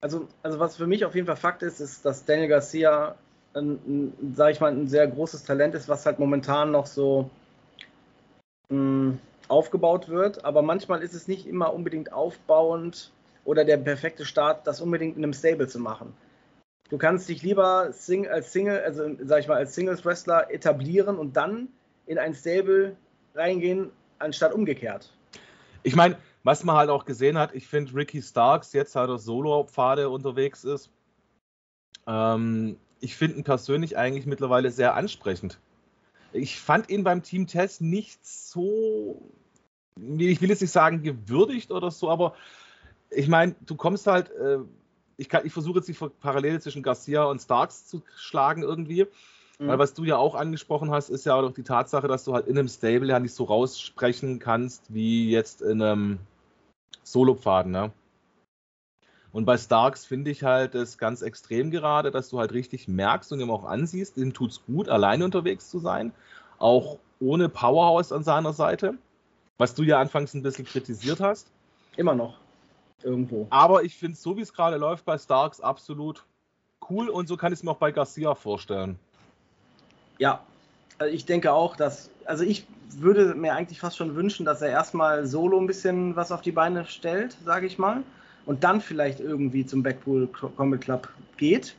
[0.00, 3.14] Also, also, was für mich auf jeden Fall Fakt ist, ist, dass Daniel Garcia,
[3.54, 7.30] ein, ein, sag ich mal, ein sehr großes Talent ist, was halt momentan noch so.
[8.68, 9.18] Mh, hm,
[9.52, 13.10] aufgebaut wird, aber manchmal ist es nicht immer unbedingt aufbauend
[13.44, 16.14] oder der perfekte Start, das unbedingt in einem Stable zu machen.
[16.88, 21.18] Du kannst dich lieber sing als Single, also sag ich mal, als Singles Wrestler etablieren
[21.18, 21.68] und dann
[22.06, 22.96] in ein Stable
[23.34, 25.12] reingehen, anstatt umgekehrt.
[25.82, 29.20] Ich meine, was man halt auch gesehen hat, ich finde Ricky Starks jetzt halt auf
[29.20, 30.90] Solo-Pfade unterwegs ist.
[32.06, 35.60] Ähm, ich finde ihn persönlich eigentlich mittlerweile sehr ansprechend.
[36.32, 39.30] Ich fand ihn beim Team Test nicht so
[39.96, 42.34] ich will jetzt nicht sagen gewürdigt oder so, aber
[43.10, 44.58] ich meine, du kommst halt, äh,
[45.16, 49.06] ich, ich versuche jetzt die Parallele zwischen Garcia und Starks zu schlagen irgendwie.
[49.58, 49.68] Mhm.
[49.68, 52.46] Weil was du ja auch angesprochen hast, ist ja auch die Tatsache, dass du halt
[52.46, 56.18] in einem Stable ja nicht so raussprechen kannst wie jetzt in einem
[57.02, 57.92] Solopfaden, ne?
[59.32, 63.32] Und bei Starks finde ich halt das ganz extrem gerade, dass du halt richtig merkst
[63.32, 66.12] und ihm auch ansiehst, ihm tut es gut, alleine unterwegs zu sein,
[66.58, 68.94] auch ohne Powerhouse an seiner Seite.
[69.56, 71.50] Was du ja anfangs ein bisschen kritisiert hast.
[71.96, 72.36] Immer noch.
[73.02, 73.46] Irgendwo.
[73.50, 76.24] Aber ich finde, so wie es gerade läuft bei Starks, absolut
[76.90, 78.98] cool und so kann ich es mir auch bei Garcia vorstellen.
[80.18, 80.44] Ja,
[81.10, 85.26] ich denke auch, dass, also ich würde mir eigentlich fast schon wünschen, dass er erstmal
[85.26, 88.02] solo ein bisschen was auf die Beine stellt, sage ich mal,
[88.46, 91.74] und dann vielleicht irgendwie zum Backpool Combat Club geht.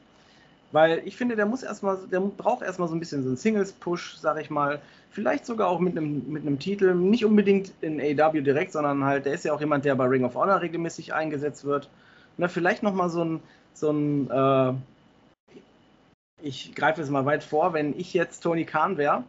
[0.71, 4.17] Weil ich finde, der muss erstmal, der braucht erstmal so ein bisschen so einen Singles-Push,
[4.17, 4.82] sag ich mal.
[5.12, 9.28] Vielleicht sogar auch mit einem, mit einem Titel, nicht unbedingt in AW direkt, sondern halt,
[9.28, 11.89] der ist ja auch jemand, der bei Ring of Honor regelmäßig eingesetzt wird.
[12.38, 13.39] Na, vielleicht nochmal so ein,
[13.76, 14.73] so ein, äh,
[16.43, 19.23] ich greife es mal weit vor, wenn ich jetzt Tony Khan wäre,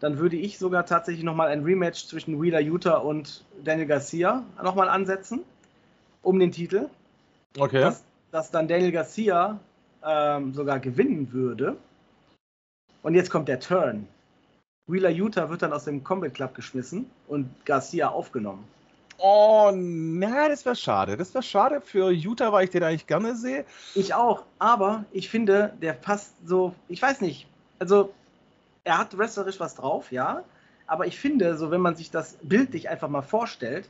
[0.00, 4.88] dann würde ich sogar tatsächlich nochmal ein Rematch zwischen Wheeler Utah und Daniel Garcia nochmal
[4.88, 5.40] ansetzen,
[6.22, 6.88] um den Titel.
[7.58, 7.80] Okay.
[7.80, 9.58] Dass, dass dann Daniel Garcia
[10.04, 11.76] ähm, sogar gewinnen würde.
[13.02, 14.06] Und jetzt kommt der Turn.
[14.86, 18.64] Wheeler Utah wird dann aus dem Combat Club geschmissen und Garcia aufgenommen.
[19.24, 21.16] Oh, na, das wäre schade.
[21.16, 23.64] Das wäre schade für Utah, weil ich den eigentlich gerne sehe.
[23.94, 27.46] Ich auch, aber ich finde, der passt so, ich weiß nicht,
[27.78, 28.12] also
[28.82, 30.42] er hat wrestlerisch was drauf, ja,
[30.88, 33.88] aber ich finde, so wenn man sich das bildlich einfach mal vorstellt,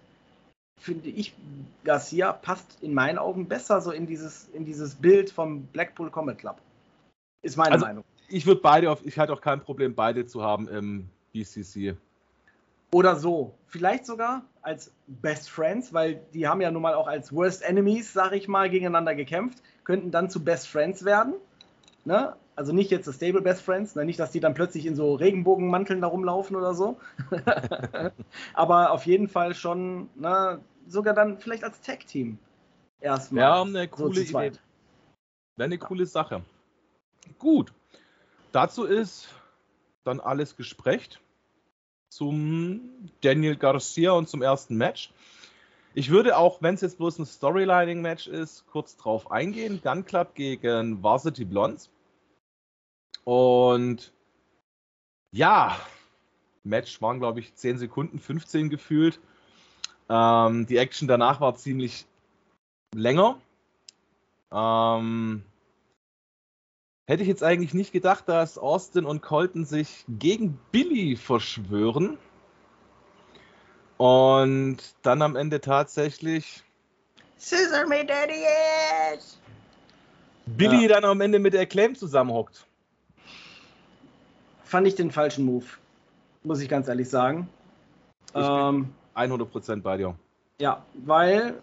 [0.78, 1.34] finde ich,
[1.82, 6.36] Garcia passt in meinen Augen besser so in dieses, in dieses Bild vom Blackpool Combat
[6.36, 6.60] Club.
[7.40, 8.04] Ist meine also, Meinung.
[8.28, 11.96] Ich würde beide auf, ich hatte auch kein Problem, beide zu haben im BCC.
[12.92, 13.54] Oder so.
[13.66, 18.12] Vielleicht sogar als Best Friends, weil die haben ja nun mal auch als Worst Enemies,
[18.12, 21.34] sag ich mal, gegeneinander gekämpft, könnten dann zu Best Friends werden.
[22.04, 22.36] Ne?
[22.54, 24.04] Also nicht jetzt das Stable Best Friends, ne?
[24.04, 26.98] nicht, dass die dann plötzlich in so Regenbogenmanteln da rumlaufen oder so.
[28.54, 30.60] Aber auf jeden Fall schon, ne?
[30.86, 32.38] sogar dann vielleicht als Tag-Team.
[33.00, 33.42] Erstmal.
[33.42, 34.58] Ja, eine coole so Idee.
[35.56, 36.42] Wäre eine coole Sache.
[37.38, 37.72] Gut.
[38.52, 39.28] Dazu ist
[40.04, 41.18] dann alles gesprochen
[42.12, 45.10] zum Daniel Garcia und zum ersten Match.
[45.94, 49.80] Ich würde auch, wenn es jetzt bloß ein Storylining-Match ist, kurz drauf eingehen.
[49.82, 51.90] Gun Club gegen Varsity Blondes.
[53.24, 54.12] Und
[55.32, 55.78] ja,
[56.64, 59.18] Match waren, glaube ich, 10 Sekunden, 15 gefühlt.
[60.10, 62.04] Ähm, die Action danach war ziemlich
[62.94, 63.38] länger.
[64.50, 65.44] Ähm,
[67.06, 72.16] Hätte ich jetzt eigentlich nicht gedacht, dass Austin und Colton sich gegen Billy verschwören.
[73.96, 76.62] Und dann am Ende tatsächlich.
[77.38, 78.44] Scissor me daddy
[79.14, 79.38] is!
[80.46, 80.88] Billy ja.
[80.88, 82.66] dann am Ende mit Acclaim zusammenhockt.
[84.64, 85.66] Fand ich den falschen Move.
[86.44, 87.48] Muss ich ganz ehrlich sagen.
[88.34, 90.14] Ich ähm, bin 100% bei dir.
[90.60, 91.60] Ja, weil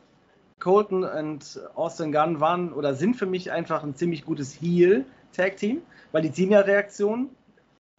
[0.60, 5.57] Colton und Austin Gunn waren oder sind für mich einfach ein ziemlich gutes Heal Tag
[5.57, 7.29] Team, weil die ziehen ja Reaktionen,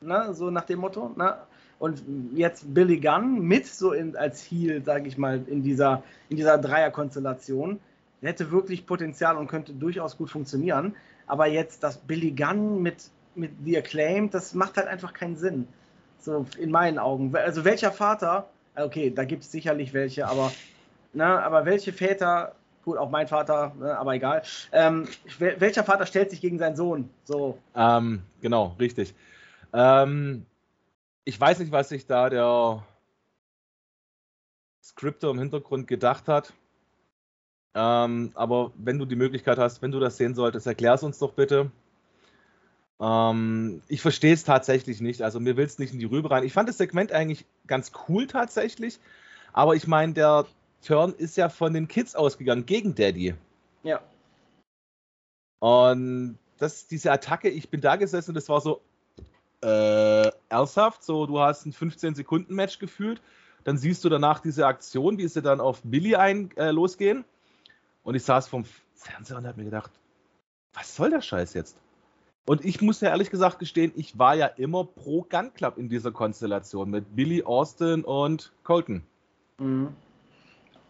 [0.00, 1.10] ne, so nach dem Motto.
[1.16, 1.36] Ne?
[1.78, 2.02] Und
[2.34, 6.58] jetzt Billy Gunn mit so in, als Heel, sage ich mal, in dieser, in dieser
[6.58, 7.80] Dreierkonstellation,
[8.20, 10.94] hätte wirklich Potenzial und könnte durchaus gut funktionieren.
[11.26, 15.66] Aber jetzt das Billy Gunn mit, mit The Acclaimed, das macht halt einfach keinen Sinn.
[16.18, 17.34] So in meinen Augen.
[17.34, 20.52] Also welcher Vater, okay, da gibt es sicherlich welche, aber,
[21.14, 22.54] na, ne, aber welche Väter
[22.90, 24.42] Gut, auch mein Vater, ne, aber egal.
[24.72, 25.06] Ähm,
[25.38, 27.08] welcher Vater stellt sich gegen seinen Sohn?
[27.22, 27.56] So.
[27.76, 29.14] Ähm, genau, richtig.
[29.72, 30.44] Ähm,
[31.22, 32.82] ich weiß nicht, was sich da der
[34.82, 36.52] Skriptor im Hintergrund gedacht hat.
[37.76, 41.20] Ähm, aber wenn du die Möglichkeit hast, wenn du das sehen solltest, erklär es uns
[41.20, 41.70] doch bitte.
[43.00, 45.22] Ähm, ich verstehe es tatsächlich nicht.
[45.22, 46.42] Also mir will es nicht in die Rübe rein.
[46.42, 48.98] Ich fand das Segment eigentlich ganz cool tatsächlich.
[49.52, 50.46] Aber ich meine, der
[50.82, 53.34] Turn ist ja von den Kids ausgegangen gegen Daddy.
[53.82, 54.00] Ja.
[55.60, 58.80] Und das, diese Attacke, ich bin da gesessen und das war so
[59.62, 61.02] äh, ernsthaft.
[61.02, 63.20] So, du hast ein 15-Sekunden-Match gefühlt.
[63.64, 67.24] Dann siehst du danach diese Aktion, wie sie dann auf Billy ein, äh, losgehen.
[68.02, 68.64] Und ich saß vom
[68.94, 69.90] Fernseher und habe mir gedacht,
[70.72, 71.76] was soll der Scheiß jetzt?
[72.46, 75.88] Und ich muss ja ehrlich gesagt gestehen, ich war ja immer pro Gun Club in
[75.88, 79.02] dieser Konstellation mit Billy, Austin und Colton.
[79.58, 79.94] Mhm.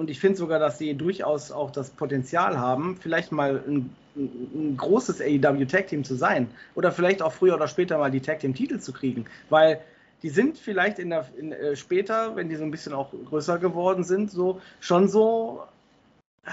[0.00, 4.74] Und ich finde sogar, dass sie durchaus auch das Potenzial haben, vielleicht mal ein, ein
[4.78, 6.48] großes AEW Tag Team zu sein.
[6.74, 9.26] Oder vielleicht auch früher oder später mal die Tag Team Titel zu kriegen.
[9.50, 9.82] Weil
[10.22, 13.58] die sind vielleicht in der, in, äh, später, wenn die so ein bisschen auch größer
[13.58, 15.64] geworden sind, so schon so,
[16.46, 16.50] ah,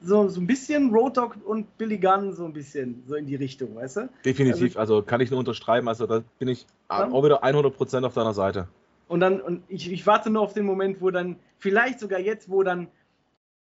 [0.00, 3.36] so, so ein bisschen Road Dog und Billy Gunn so ein bisschen so in die
[3.36, 4.08] Richtung, weißt du?
[4.24, 7.10] Definitiv, also, also kann ich nur unterschreiben, also da bin ich ja.
[7.10, 8.68] auch wieder 100% auf deiner Seite.
[9.08, 12.50] Und dann, und ich, ich warte nur auf den Moment, wo dann, vielleicht sogar jetzt,
[12.50, 12.88] wo dann,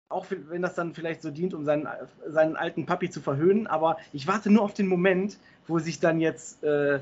[0.09, 1.89] auch wenn das dann vielleicht so dient, um seinen,
[2.27, 6.21] seinen alten Papi zu verhöhnen, aber ich warte nur auf den Moment, wo sich dann
[6.21, 7.01] jetzt äh,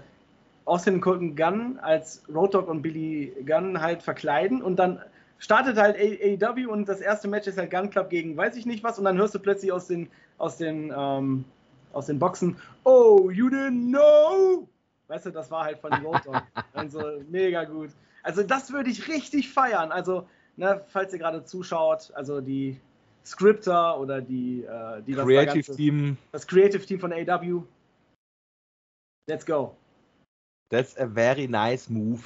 [0.65, 5.01] Austin Colton Gunn als Road Dogg und Billy Gunn halt verkleiden und dann
[5.39, 8.85] startet halt AEW und das erste Match ist halt Gun Club gegen weiß ich nicht
[8.85, 11.45] was und dann hörst du plötzlich aus den, aus den, ähm,
[11.93, 14.69] aus den Boxen, oh, you didn't know!
[15.09, 16.43] Weißt du, das war halt von Road Dogg.
[16.73, 17.91] also mega gut.
[18.23, 19.93] Also das würde ich richtig feiern.
[19.93, 22.81] Also, ne, falls ihr gerade zuschaut, also die
[23.25, 26.17] Scripter oder die, äh, die Creative das, Ganze, Team.
[26.33, 27.63] Das Creative Team von AW.
[29.29, 29.77] Let's go.
[30.71, 32.23] That's a very nice move.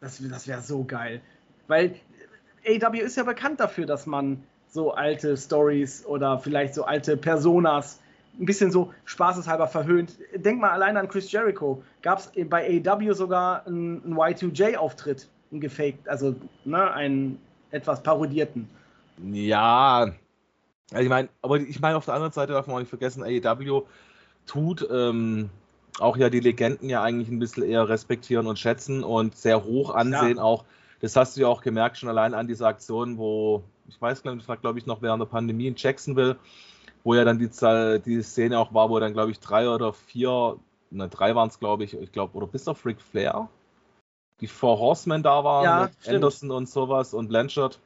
[0.00, 1.20] Das, das wäre so geil.
[1.66, 1.96] Weil
[2.66, 8.00] AW ist ja bekannt dafür, dass man so alte Stories oder vielleicht so alte Personas
[8.38, 10.18] ein bisschen so spaßeshalber verhöhnt.
[10.34, 11.82] Denk mal allein an Chris Jericho.
[12.02, 17.38] Gab es bei AW sogar einen, einen Y2J-Auftritt einen gefaked, also ne, einen
[17.70, 18.68] etwas parodierten.
[19.32, 20.12] Ja,
[20.90, 23.24] also ich meine, aber ich meine, auf der anderen Seite darf man auch nicht vergessen,
[23.24, 23.82] AEW
[24.46, 25.50] tut ähm,
[25.98, 29.94] auch ja die Legenden ja eigentlich ein bisschen eher respektieren und schätzen und sehr hoch
[29.94, 30.42] ansehen ja.
[30.42, 30.64] auch.
[31.00, 34.32] Das hast du ja auch gemerkt, schon allein an dieser Aktion, wo ich weiß gar
[34.32, 36.36] nicht, das war glaube ich noch während der Pandemie in Jacksonville,
[37.04, 37.48] wo ja dann die,
[38.04, 40.56] die Szene auch war, wo dann glaube ich drei oder vier,
[40.90, 43.48] ne, drei waren es glaube ich, ich glaube, oder bis auf Ric Flair,
[44.40, 47.78] die Four Horsemen da waren, ja, mit Anderson und sowas und Blanchard.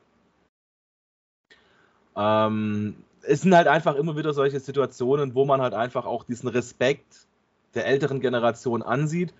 [2.16, 6.48] Ähm, es sind halt einfach immer wieder solche Situationen, wo man halt einfach auch diesen
[6.48, 7.26] Respekt
[7.74, 9.32] der älteren Generation ansieht,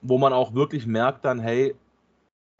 [0.00, 1.74] wo man auch wirklich merkt dann, hey,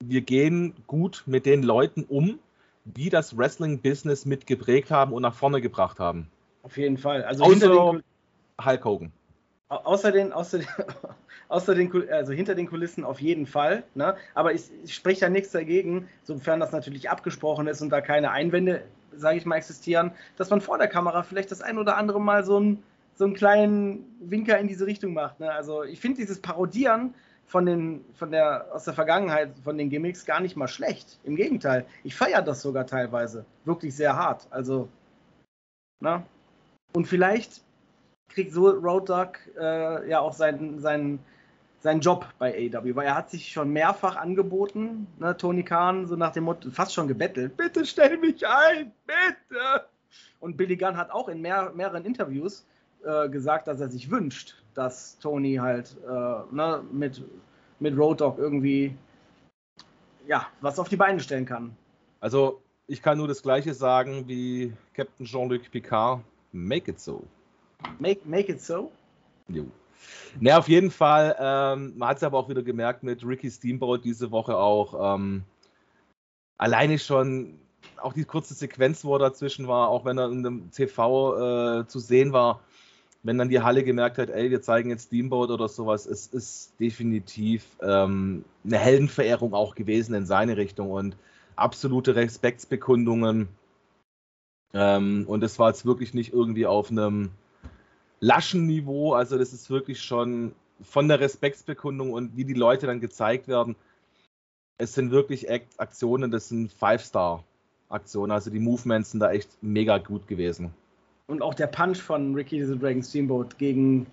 [0.04, 2.38] wir gehen gut mit den Leuten um,
[2.84, 6.30] die das Wrestling-Business mitgeprägt haben und nach vorne gebracht haben.
[6.62, 7.24] Auf jeden Fall.
[7.24, 8.00] Also Außer
[8.64, 9.12] Hulk Hogan.
[9.68, 10.60] Außer den, außer,
[11.48, 13.84] außer den, also hinter den Kulissen auf jeden Fall.
[13.94, 14.16] Ne?
[14.34, 18.30] Aber ich, ich spreche ja nichts dagegen, sofern das natürlich abgesprochen ist und da keine
[18.30, 22.20] Einwände, sage ich mal, existieren, dass man vor der Kamera vielleicht das ein oder andere
[22.20, 22.82] Mal so, ein,
[23.14, 25.38] so einen kleinen Winker in diese Richtung macht.
[25.38, 25.52] Ne?
[25.52, 27.12] Also ich finde dieses Parodieren
[27.44, 31.18] von den, von der, aus der Vergangenheit, von den Gimmicks gar nicht mal schlecht.
[31.24, 33.44] Im Gegenteil, ich feiere das sogar teilweise.
[33.66, 34.46] Wirklich sehr hart.
[34.50, 34.88] Also,
[36.00, 36.24] na?
[36.94, 37.62] Und vielleicht
[38.28, 41.18] kriegt so Road Dog äh, ja auch seinen, seinen,
[41.80, 46.16] seinen Job bei AW, weil er hat sich schon mehrfach angeboten, ne, Tony Khan, so
[46.16, 49.86] nach dem Motto, fast schon gebettelt, bitte stell mich ein, bitte.
[50.40, 52.66] Und Billy Gunn hat auch in mehr, mehreren Interviews
[53.04, 57.22] äh, gesagt, dass er sich wünscht, dass Tony halt äh, ne, mit,
[57.80, 58.94] mit Road Dog irgendwie
[60.28, 61.74] ja, was auf die Beine stellen kann.
[62.20, 66.20] Also, ich kann nur das Gleiche sagen wie Captain Jean-Luc Picard.
[66.52, 67.24] Make it so.
[67.98, 68.92] Make, make it so?
[69.48, 69.66] Jo.
[70.40, 71.36] Ne, auf jeden Fall.
[71.38, 75.14] Ähm, man hat es aber auch wieder gemerkt mit Ricky Steamboat diese Woche auch.
[75.16, 75.42] Ähm,
[76.56, 77.58] alleine schon
[77.96, 81.86] auch die kurze Sequenz, wo er dazwischen war, auch wenn er in dem TV äh,
[81.86, 82.60] zu sehen war,
[83.22, 86.78] wenn dann die Halle gemerkt hat, ey, wir zeigen jetzt Steamboat oder sowas, es ist
[86.78, 91.16] definitiv ähm, eine Heldenverehrung auch gewesen in seine Richtung und
[91.56, 93.48] absolute Respektsbekundungen.
[94.74, 97.30] Ähm, und es war jetzt wirklich nicht irgendwie auf einem
[98.20, 103.00] laschen Niveau, also das ist wirklich schon von der Respektsbekundung und wie die Leute dann
[103.00, 103.76] gezeigt werden.
[104.78, 110.26] Es sind wirklich Aktionen, das sind Five-Star-Aktionen, also die Movements sind da echt mega gut
[110.28, 110.72] gewesen.
[111.26, 114.06] Und auch der Punch von Ricky the Dragon Steamboat gegen,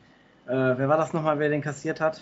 [0.48, 2.22] äh, wer war das nochmal, wer den kassiert hat?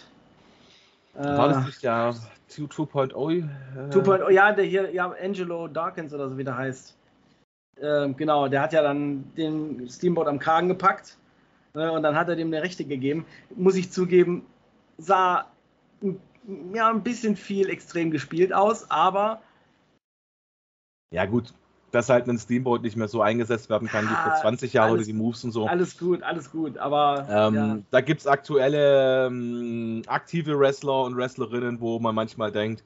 [1.15, 2.15] war das äh, nicht der
[2.50, 3.13] 2.0?
[3.13, 6.96] 2.0, ja, der hier, ja, Angelo Dawkins oder so wie der heißt.
[7.78, 11.22] Äh, genau, der hat ja dann den Steamboat am Kragen gepackt äh,
[11.73, 13.25] und dann hat er dem eine Rechte gegeben.
[13.55, 14.45] Muss ich zugeben,
[14.97, 15.51] sah
[16.73, 19.41] ja ein bisschen viel extrem gespielt aus, aber.
[21.12, 21.53] Ja, gut,
[21.91, 25.03] dass halt ein Steamboat nicht mehr so eingesetzt werden kann wie vor 20 Jahren oder
[25.03, 25.67] die Moves und so.
[25.67, 27.27] Alles gut, alles gut, aber.
[27.29, 27.77] Ähm, ja.
[27.91, 32.83] Da gibt es aktuelle ähm, aktive Wrestler und Wrestlerinnen, wo man manchmal denkt,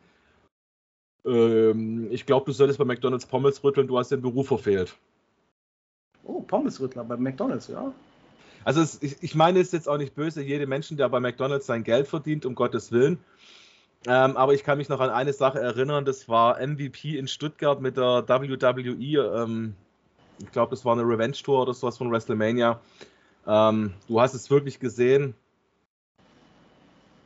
[1.25, 4.95] ähm, ich glaube, du solltest bei McDonalds Pommes rütteln, du hast den Beruf verfehlt.
[6.23, 7.93] Oh, Pommesrüttler bei McDonalds, ja.
[8.67, 11.21] Also es, ich, ich meine, es ist jetzt auch nicht böse, jede Menschen, der bei
[11.21, 13.17] McDonalds sein Geld verdient, um Gottes Willen.
[14.05, 17.79] Ähm, aber ich kann mich noch an eine Sache erinnern, das war MVP in Stuttgart
[17.79, 19.41] mit der WWE.
[19.41, 19.73] Ähm,
[20.39, 22.81] ich glaube, das war eine Revenge Tour oder sowas von WrestleMania.
[23.47, 25.33] Ähm, du hast es wirklich gesehen,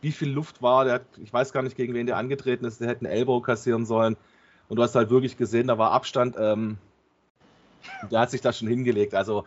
[0.02, 0.88] wie viel Luft war.
[0.88, 2.82] Hat, ich weiß gar nicht, gegen wen der angetreten ist.
[2.82, 4.16] Der hätte einen Elbow kassieren sollen.
[4.70, 6.36] Und du hast halt wirklich gesehen, da war Abstand.
[6.38, 6.78] Ähm,
[8.12, 9.16] der hat sich da schon hingelegt.
[9.16, 9.44] Also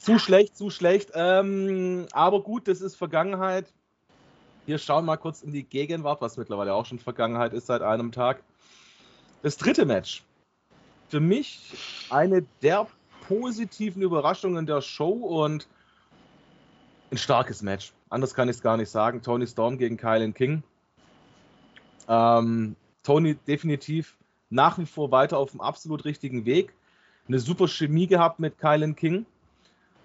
[0.00, 1.12] zu schlecht, zu schlecht.
[1.14, 3.72] Ähm, aber gut, das ist Vergangenheit.
[4.66, 8.10] Wir schauen mal kurz in die Gegenwart, was mittlerweile auch schon Vergangenheit ist seit einem
[8.10, 8.42] Tag.
[9.42, 10.24] Das dritte Match.
[11.08, 11.74] Für mich
[12.10, 12.86] eine der
[13.28, 15.68] positiven Überraschungen der Show und
[17.10, 17.92] ein starkes Match.
[18.08, 19.22] Anders kann ich es gar nicht sagen.
[19.22, 20.62] Tony Storm gegen Kylan King.
[22.08, 24.16] Ähm, Tony definitiv
[24.50, 26.74] nach wie vor weiter auf dem absolut richtigen Weg.
[27.28, 29.26] Eine super Chemie gehabt mit Kylan King.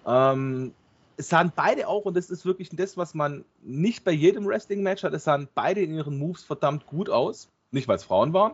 [0.06, 0.72] Ähm,
[1.16, 5.02] es sahen beide auch, und das ist wirklich das, was man nicht bei jedem Wrestling-Match
[5.02, 7.48] hat, es sahen beide in ihren Moves verdammt gut aus.
[7.70, 8.52] Nicht, weil es Frauen waren,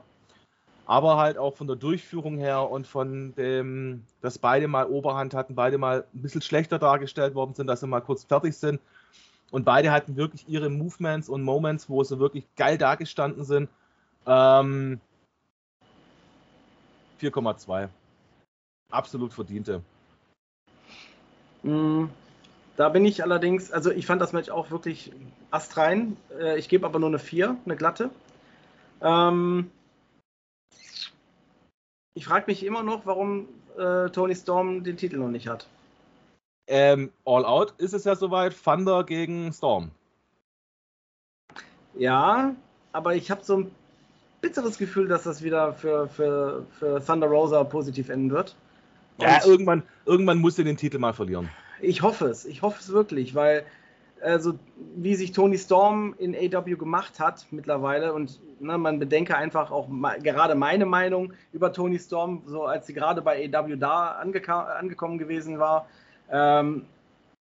[0.86, 5.54] aber halt auch von der Durchführung her und von dem, dass beide mal Oberhand hatten,
[5.54, 8.80] beide mal ein bisschen schlechter dargestellt worden sind, dass sie mal kurz fertig sind.
[9.50, 13.68] Und beide hatten wirklich ihre Movements und Moments, wo sie wirklich geil dargestanden sind.
[14.26, 14.98] Ähm,
[17.20, 17.88] 4,2.
[18.90, 19.82] Absolut verdiente.
[21.62, 22.06] Mm,
[22.76, 25.12] da bin ich allerdings, also ich fand das Match auch wirklich
[25.50, 26.16] astrein.
[26.38, 28.10] Äh, ich gebe aber nur eine 4, eine glatte.
[29.00, 29.70] Ähm,
[32.14, 33.48] ich frage mich immer noch, warum
[33.78, 35.66] äh, Tony Storm den Titel noch nicht hat.
[36.68, 39.90] Ähm, All Out ist es ja soweit, Thunder gegen Storm.
[41.94, 42.54] Ja,
[42.92, 43.70] aber ich habe so ein
[44.40, 48.56] bitteres Gefühl, dass das wieder für, für, für Thunder Rosa positiv enden wird.
[49.22, 51.48] Ja, irgendwann, irgendwann muss er den Titel mal verlieren.
[51.80, 52.44] Ich hoffe es.
[52.44, 53.64] Ich hoffe es wirklich, weil
[54.22, 54.54] also
[54.96, 59.88] wie sich Tony Storm in AW gemacht hat mittlerweile und ne, man bedenke einfach auch
[59.88, 65.18] ma gerade meine Meinung über Tony Storm, so als sie gerade bei AW da angekommen
[65.18, 65.86] gewesen war.
[66.30, 66.86] Ähm,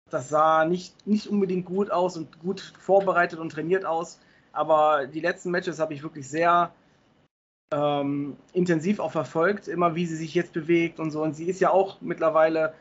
[0.09, 4.19] das sah nicht, nicht unbedingt gut aus und gut vorbereitet und trainiert aus,
[4.53, 6.73] aber die letzten Matches habe ich wirklich sehr
[7.73, 11.23] ähm, intensiv auch verfolgt, immer wie sie sich jetzt bewegt und so.
[11.23, 12.75] Und sie ist ja auch mittlerweile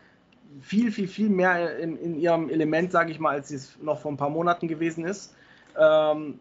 [0.62, 4.12] viel, viel, viel mehr in, in ihrem Element, sage ich mal, als es noch vor
[4.12, 5.36] ein paar Monaten gewesen ist.
[5.78, 6.40] Ähm,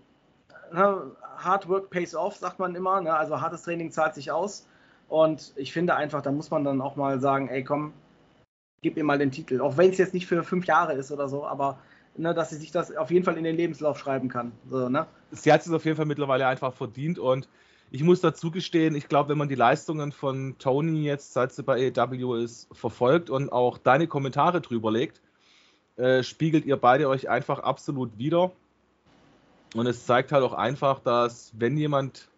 [0.73, 3.01] ne, Hard Work pays off, sagt man immer.
[3.01, 3.15] Ne?
[3.15, 4.67] Also hartes Training zahlt sich aus.
[5.09, 7.93] Und ich finde einfach, da muss man dann auch mal sagen, ey komm,
[8.83, 9.61] gib mir mal den Titel.
[9.61, 11.79] Auch wenn es jetzt nicht für fünf Jahre ist oder so, aber
[12.17, 14.53] ne, dass sie sich das auf jeden Fall in den Lebenslauf schreiben kann.
[14.71, 15.07] So, ne?
[15.31, 17.49] Sie hat es auf jeden Fall mittlerweile einfach verdient und
[17.91, 21.63] ich muss dazu gestehen, ich glaube, wenn man die Leistungen von Tony jetzt, seit sie
[21.63, 25.21] bei AEW ist, verfolgt und auch deine Kommentare drüber legt,
[25.97, 28.53] äh, spiegelt ihr beide euch einfach absolut wieder.
[29.75, 32.29] Und es zeigt halt auch einfach, dass wenn jemand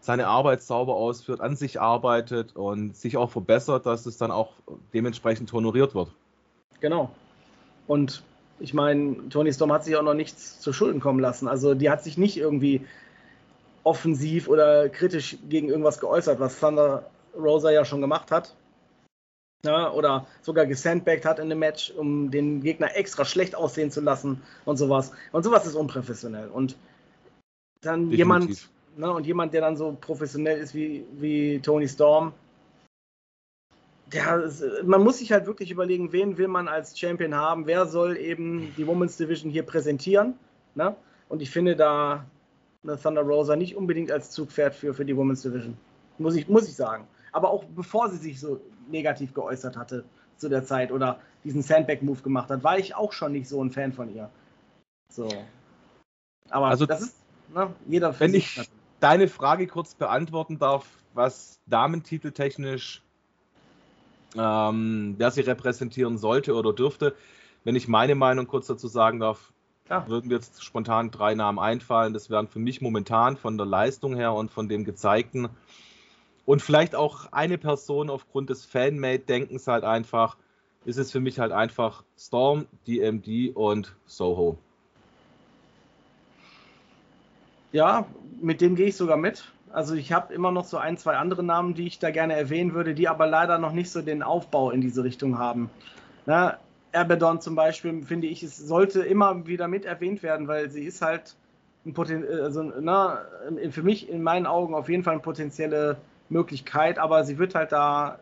[0.00, 4.52] seine Arbeit sauber ausführt, an sich arbeitet und sich auch verbessert, dass es dann auch
[4.92, 6.10] dementsprechend honoriert wird.
[6.80, 7.10] Genau.
[7.86, 8.22] Und
[8.58, 11.48] ich meine, Tony Storm hat sich auch noch nichts zu Schulden kommen lassen.
[11.48, 12.84] Also die hat sich nicht irgendwie
[13.84, 18.54] offensiv oder kritisch gegen irgendwas geäußert, was Thunder Rosa ja schon gemacht hat.
[19.64, 24.00] Ja, oder sogar gesandbagged hat in dem Match, um den Gegner extra schlecht aussehen zu
[24.00, 25.12] lassen und sowas.
[25.30, 26.48] Und sowas ist unprofessionell.
[26.48, 26.76] Und
[27.80, 28.18] dann Definitiv.
[28.18, 32.32] jemand, ne, und jemand, der dann so professionell ist wie, wie Tony Storm,
[34.12, 34.50] der,
[34.84, 38.74] man muss sich halt wirklich überlegen, wen will man als Champion haben, wer soll eben
[38.76, 40.34] die Women's Division hier präsentieren.
[40.74, 40.94] Ne?
[41.28, 42.26] Und ich finde, da
[42.84, 45.76] Thunder Rosa nicht unbedingt als Zugpferd für, für die Women's Division.
[46.18, 47.06] Muss ich, muss ich sagen.
[47.32, 50.04] Aber auch bevor sie sich so negativ geäußert hatte
[50.36, 53.70] zu der Zeit oder diesen Sandbag-Move gemacht hat, war ich auch schon nicht so ein
[53.70, 54.28] Fan von ihr.
[55.08, 55.28] So.
[56.50, 57.16] Aber also, das ist,
[57.54, 58.60] ne, jeder Wenn ich
[59.00, 63.02] deine Frage kurz beantworten darf, was Damentiteltechnisch,
[64.36, 67.14] ähm, wer sie repräsentieren sollte oder dürfte,
[67.64, 69.51] wenn ich meine Meinung kurz dazu sagen darf,
[69.92, 70.08] Klar.
[70.08, 72.14] Würden mir jetzt spontan drei Namen einfallen.
[72.14, 75.50] Das wären für mich momentan von der Leistung her und von dem Gezeigten
[76.46, 80.38] und vielleicht auch eine Person aufgrund des Fanmade-Denkens halt einfach,
[80.86, 84.56] ist es für mich halt einfach Storm, DMD und Soho.
[87.72, 88.06] Ja,
[88.40, 89.44] mit dem gehe ich sogar mit.
[89.74, 92.72] Also ich habe immer noch so ein, zwei andere Namen, die ich da gerne erwähnen
[92.72, 95.68] würde, die aber leider noch nicht so den Aufbau in diese Richtung haben.
[96.24, 96.56] Na,
[96.92, 101.02] Abaddon zum Beispiel, finde ich, es sollte immer wieder mit erwähnt werden, weil sie ist
[101.02, 101.36] halt
[101.84, 103.24] ein Poten also, na,
[103.70, 105.96] für mich in meinen Augen auf jeden Fall eine potenzielle
[106.28, 108.18] Möglichkeit, aber sie wird halt da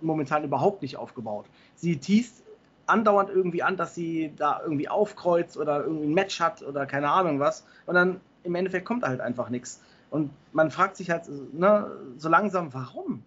[0.00, 1.46] momentan überhaupt nicht aufgebaut.
[1.74, 2.42] Sie teast
[2.86, 7.10] andauernd irgendwie an, dass sie da irgendwie aufkreuzt oder irgendwie ein Match hat oder keine
[7.10, 9.80] Ahnung was und dann im Endeffekt kommt halt einfach nichts.
[10.10, 13.22] Und man fragt sich halt ne, so langsam, warum?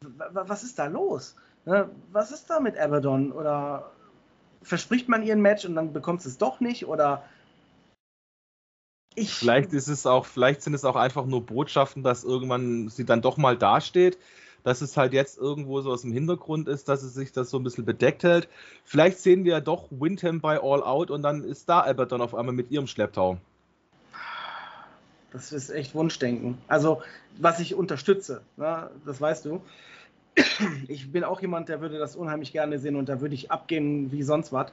[0.00, 1.34] Was ist da los?
[1.64, 3.32] Ne, was ist da mit Abaddon?
[3.32, 3.90] Oder
[4.62, 7.22] verspricht man ihr ein Match und dann bekommt es doch nicht oder
[9.14, 13.04] ich vielleicht ist es auch, vielleicht sind es auch einfach nur Botschaften, dass irgendwann sie
[13.04, 14.18] dann doch mal dasteht,
[14.62, 17.58] dass es halt jetzt irgendwo so aus dem Hintergrund ist, dass es sich das so
[17.58, 18.48] ein bisschen bedeckt hält.
[18.84, 22.20] Vielleicht sehen wir ja doch Windham bei All Out und dann ist da Albert dann
[22.20, 23.38] auf einmal mit ihrem Schlepptau.
[25.32, 26.58] Das ist echt Wunschdenken.
[26.68, 27.02] Also,
[27.38, 29.62] was ich unterstütze, ne, das weißt du
[30.88, 34.12] ich bin auch jemand, der würde das unheimlich gerne sehen und da würde ich abgehen
[34.12, 34.72] wie sonst was.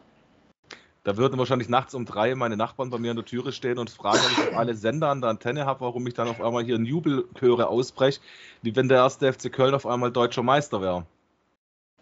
[1.03, 3.91] Da würden wahrscheinlich nachts um drei meine Nachbarn bei mir an der Türe stehen und
[3.91, 6.63] fragen, ob ich auf alle Sender an der Antenne habe, warum ich dann auf einmal
[6.63, 8.19] hier in Jubelchöre ausbreche,
[8.63, 11.05] wie wenn der erste FC Köln auf einmal deutscher Meister wäre.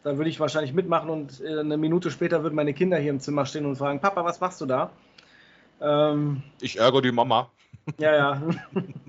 [0.03, 3.19] Da würde ich wahrscheinlich mitmachen und äh, eine Minute später würden meine Kinder hier im
[3.19, 4.89] Zimmer stehen und fragen, Papa, was machst du da?
[5.81, 7.49] Ähm, ich ärgere die Mama.
[7.97, 8.41] Ja, ja.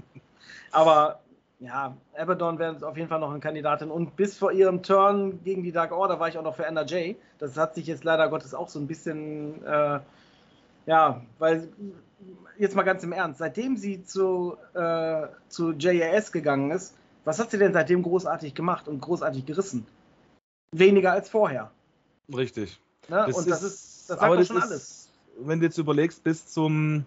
[0.72, 1.20] Aber
[1.60, 3.90] ja, Abaddon wäre auf jeden Fall noch eine Kandidatin.
[3.90, 7.14] Und bis vor ihrem Turn gegen die Dark Order war ich auch noch für NRJ.
[7.38, 10.00] Das hat sich jetzt leider Gottes auch so ein bisschen, äh,
[10.86, 11.68] ja, weil,
[12.58, 17.50] jetzt mal ganz im Ernst, seitdem sie zu, äh, zu JAS gegangen ist, was hat
[17.50, 19.86] sie denn seitdem großartig gemacht und großartig gerissen?
[20.72, 21.70] Weniger als vorher.
[22.34, 22.78] Richtig.
[23.08, 23.24] Ne?
[23.26, 25.08] Das und das ist, das sagt das schon ist, alles.
[25.38, 27.06] Wenn du jetzt überlegst, bis zum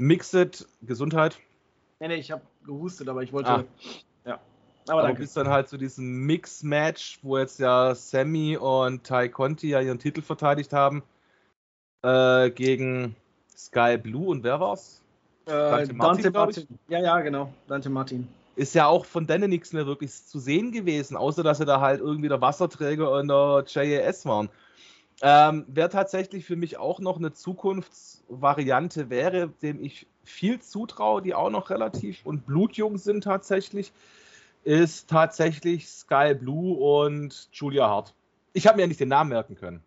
[0.00, 1.38] Mixed Gesundheit.
[2.04, 3.48] Nee, nee, ich habe gehustet, aber ich wollte.
[3.48, 3.64] Ah.
[4.26, 4.38] Ja.
[4.88, 9.70] Aber, aber bis dann halt zu diesem Mix-Match, wo jetzt ja Sammy und Ty Conti
[9.70, 11.02] ja ihren Titel verteidigt haben,
[12.02, 13.16] äh, gegen
[13.56, 15.00] Sky Blue und wer war's?
[15.46, 16.78] Äh, Dante, Martin, Dante Martin.
[16.88, 17.50] Ja, ja, genau.
[17.68, 18.28] Dante Martin.
[18.56, 21.80] Ist ja auch von denen nichts mehr wirklich zu sehen gewesen, außer dass sie da
[21.80, 24.50] halt irgendwie der Wasserträger und der JAS waren.
[25.22, 31.34] Ähm, wer tatsächlich für mich auch noch eine Zukunftsvariante wäre, dem ich viel zutraue, die
[31.34, 33.92] auch noch relativ und blutjung sind tatsächlich,
[34.64, 38.14] ist tatsächlich Sky Blue und Julia Hart.
[38.52, 39.82] Ich habe mir ja nicht den Namen merken können.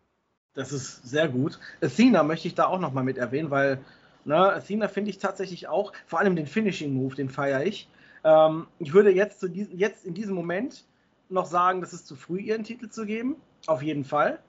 [0.54, 1.60] Das ist sehr gut.
[1.82, 3.80] Athena möchte ich da auch nochmal mit erwähnen, weil
[4.26, 7.88] ne, Athena finde ich tatsächlich auch, vor allem den Finishing Move, den feiere ich.
[8.24, 10.84] Ähm, ich würde jetzt, zu diesem, jetzt in diesem Moment
[11.30, 13.36] noch sagen, das ist zu früh, ihren Titel zu geben.
[13.68, 14.40] Auf jeden Fall.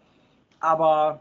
[0.61, 1.20] Aber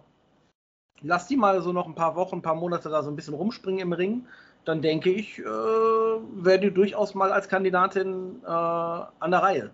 [1.01, 3.33] lass die mal so noch ein paar Wochen, ein paar Monate da so ein bisschen
[3.33, 4.25] rumspringen im Ring.
[4.67, 9.71] Dann denke ich, äh, wäre die durchaus mal als Kandidatin äh, an der Reihe.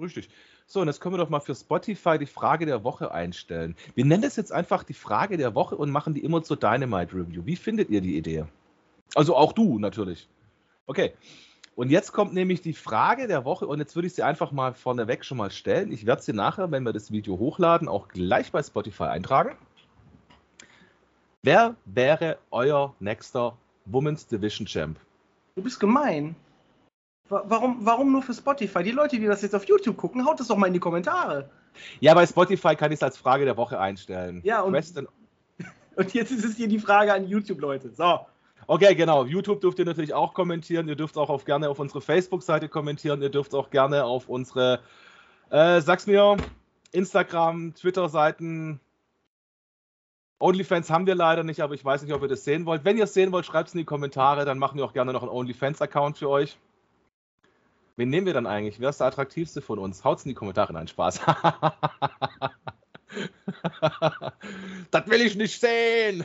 [0.00, 0.28] Richtig.
[0.66, 3.76] So, und jetzt können wir doch mal für Spotify die Frage der Woche einstellen.
[3.94, 7.14] Wir nennen das jetzt einfach die Frage der Woche und machen die immer zur Dynamite
[7.14, 7.42] Review.
[7.46, 8.46] Wie findet ihr die Idee?
[9.14, 10.28] Also auch du natürlich.
[10.86, 11.14] Okay.
[11.76, 14.74] Und jetzt kommt nämlich die Frage der Woche und jetzt würde ich sie einfach mal
[14.74, 15.92] vorneweg schon mal stellen.
[15.92, 19.56] Ich werde sie nachher, wenn wir das Video hochladen, auch gleich bei Spotify eintragen.
[21.42, 23.56] Wer wäre euer nächster
[23.86, 24.98] Women's Division Champ?
[25.54, 26.36] Du bist gemein.
[27.28, 28.84] Warum, warum nur für Spotify?
[28.84, 31.50] Die Leute, die das jetzt auf YouTube gucken, haut das doch mal in die Kommentare.
[32.00, 34.40] Ja, bei Spotify kann ich es als Frage der Woche einstellen.
[34.44, 34.74] Ja, und,
[35.96, 37.90] und jetzt ist es hier die Frage an YouTube, Leute.
[37.90, 38.20] So.
[38.68, 39.24] Okay, genau.
[39.24, 40.88] YouTube dürft ihr natürlich auch kommentieren.
[40.88, 43.22] Ihr dürft auch auf, gerne auf unsere Facebook-Seite kommentieren.
[43.22, 44.80] Ihr dürft auch gerne auf unsere,
[45.50, 46.36] äh, sag's mir,
[46.92, 48.80] Instagram, Twitter-Seiten.
[50.38, 52.84] OnlyFans haben wir leider nicht, aber ich weiß nicht, ob ihr das sehen wollt.
[52.84, 54.44] Wenn ihr es sehen wollt, schreibt es in die Kommentare.
[54.44, 56.58] Dann machen wir auch gerne noch einen OnlyFans-Account für euch.
[57.96, 58.78] Wen nehmen wir dann eigentlich?
[58.78, 60.04] Wer ist der attraktivste von uns?
[60.04, 60.74] Haut's in die Kommentare.
[60.74, 61.20] Nein, Spaß.
[64.90, 66.24] das will ich nicht sehen.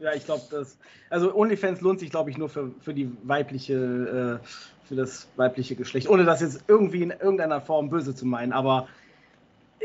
[0.00, 0.78] Ja, ich glaube, das.
[1.10, 5.76] Also OnlyFans lohnt sich, glaube ich, nur für, für die weibliche, äh, für das weibliche
[5.76, 6.08] Geschlecht.
[6.08, 8.52] Ohne das jetzt irgendwie in irgendeiner Form böse zu meinen.
[8.52, 8.88] Aber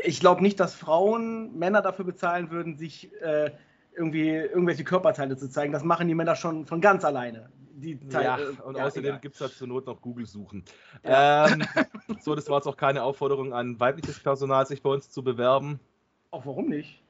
[0.04, 3.50] ich glaube nicht, dass Frauen Männer dafür bezahlen würden, sich äh,
[3.96, 5.72] irgendwie irgendwelche Körperteile zu zeigen.
[5.72, 7.50] Das machen die Männer schon von ganz alleine.
[7.74, 10.64] Die Teile, ja, äh, und ja, außerdem gibt es da zur Not noch Google suchen.
[11.04, 11.48] Ja.
[11.48, 11.62] Ähm,
[12.20, 15.78] so, das war jetzt auch keine Aufforderung an weibliches Personal, sich bei uns zu bewerben.
[16.30, 17.02] Auch warum nicht?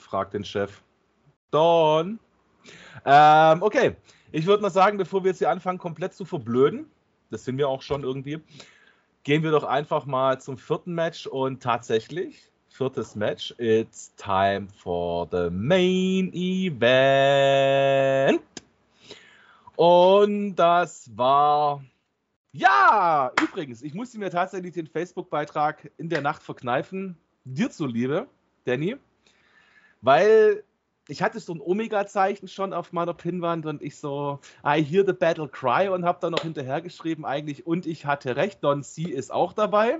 [0.00, 0.82] Frag den Chef.
[1.50, 2.18] Don.
[3.04, 3.96] Ähm, okay,
[4.32, 6.90] ich würde mal sagen, bevor wir jetzt hier anfangen, komplett zu verblöden,
[7.30, 8.40] das sind wir auch schon irgendwie,
[9.24, 15.26] gehen wir doch einfach mal zum vierten Match und tatsächlich, viertes Match, it's time for
[15.30, 18.42] the main event.
[19.76, 21.82] Und das war.
[22.52, 28.28] Ja, übrigens, ich musste mir tatsächlich den Facebook-Beitrag in der Nacht verkneifen, dir zuliebe,
[28.64, 28.96] Danny,
[30.02, 30.62] weil
[31.08, 35.12] ich hatte so ein Omega-Zeichen schon auf meiner Pinnwand und ich so, I hear the
[35.12, 39.32] battle cry und habe dann noch hinterhergeschrieben eigentlich und ich hatte recht, Don C ist
[39.32, 39.98] auch dabei.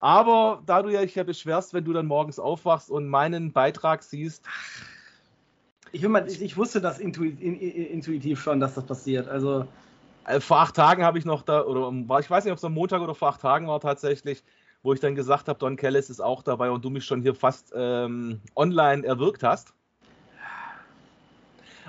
[0.00, 4.04] Aber da du ja dich ja beschwerst, wenn du dann morgens aufwachst und meinen Beitrag
[4.04, 4.44] siehst.
[5.90, 9.26] Ich, mal, ich, ich wusste das intuitiv schon, dass das passiert.
[9.26, 9.66] Also
[10.24, 11.90] äh, vor acht Tagen habe ich noch da, oder
[12.20, 14.44] ich weiß nicht, ob es am Montag oder vor acht Tagen war tatsächlich,
[14.82, 17.34] wo ich dann gesagt habe, Don Kellis ist auch dabei und du mich schon hier
[17.34, 19.74] fast ähm, online erwirkt hast.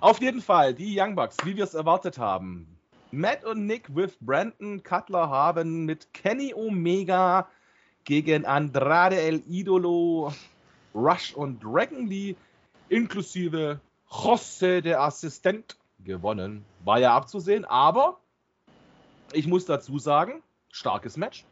[0.02, 2.80] Auf jeden Fall, die Young Bucks, wie wir es erwartet haben.
[3.12, 7.50] Matt und Nick with Brandon Cutler haben mit Kenny Omega
[8.06, 10.32] gegen Andrade El Idolo,
[10.96, 12.36] Rush und Dragon Lee
[12.90, 13.80] inklusive
[14.10, 16.66] José der Assistent gewonnen.
[16.84, 18.20] War ja abzusehen, aber
[19.34, 21.46] ich muss dazu sagen, starkes Match.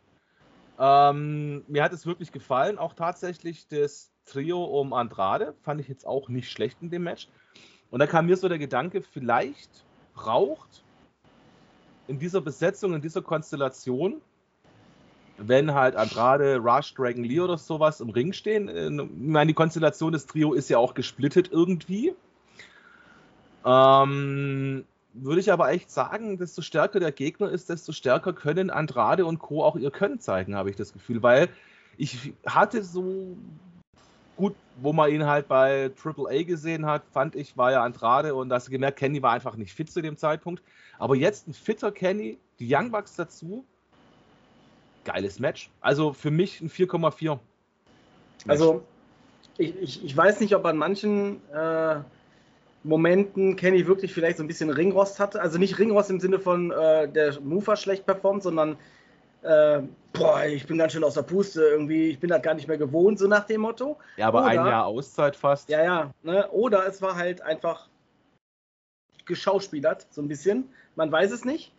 [0.80, 2.78] Ähm, mir hat es wirklich gefallen.
[2.78, 7.28] Auch tatsächlich das Trio um Andrade fand ich jetzt auch nicht schlecht in dem Match.
[7.90, 10.84] Und da kam mir so der Gedanke, vielleicht braucht
[12.08, 14.22] in dieser Besetzung, in dieser Konstellation,
[15.38, 18.68] wenn halt Andrade, Rush, Dragon Lee oder sowas im Ring stehen.
[18.68, 22.14] Äh, ich meine, die Konstellation des Trio ist ja auch gesplittet irgendwie.
[23.66, 29.26] Ähm, würde ich aber echt sagen, desto stärker der Gegner ist, desto stärker können Andrade
[29.26, 29.64] und Co.
[29.64, 31.24] auch ihr Können zeigen, habe ich das Gefühl.
[31.24, 31.50] Weil
[31.98, 33.36] ich hatte so
[34.36, 38.54] gut, wo man ihn halt bei AAA gesehen hat, fand ich, war ja Andrade und
[38.54, 40.64] hast du gemerkt, Kenny war einfach nicht fit zu dem Zeitpunkt.
[41.00, 43.66] Aber jetzt ein fitter Kenny, die Young Bucks dazu.
[45.04, 45.72] Geiles Match.
[45.82, 47.40] Also für mich ein 4,4.
[48.48, 48.84] Also
[49.58, 52.02] ich, ich, ich, weiß nicht, ob an manchen äh
[52.88, 55.42] Momenten Kenny wirklich vielleicht so ein bisschen Ringrost hatte.
[55.42, 58.78] Also nicht Ringrost im Sinne von äh, der Mover schlecht performt, sondern
[59.44, 59.82] äh,
[60.14, 62.78] boah, ich bin ganz schön aus der Puste, irgendwie, ich bin das gar nicht mehr
[62.78, 63.98] gewohnt, so nach dem Motto.
[64.16, 65.70] Ja, aber Oder, ein Jahr Auszeit fast.
[65.70, 66.12] Ja, ja.
[66.24, 66.50] Ne?
[66.52, 67.88] Oder es war halt einfach
[69.26, 70.70] geschauspielert, so ein bisschen.
[70.96, 71.74] Man weiß es nicht.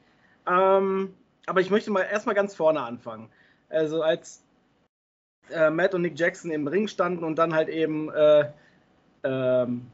[0.47, 1.15] Ähm,
[1.47, 3.31] aber ich möchte mal erstmal ganz vorne anfangen.
[3.71, 4.43] Also als
[5.51, 8.51] äh, Matt und Nick Jackson im Ring standen und dann halt eben äh,
[9.25, 9.87] ähm,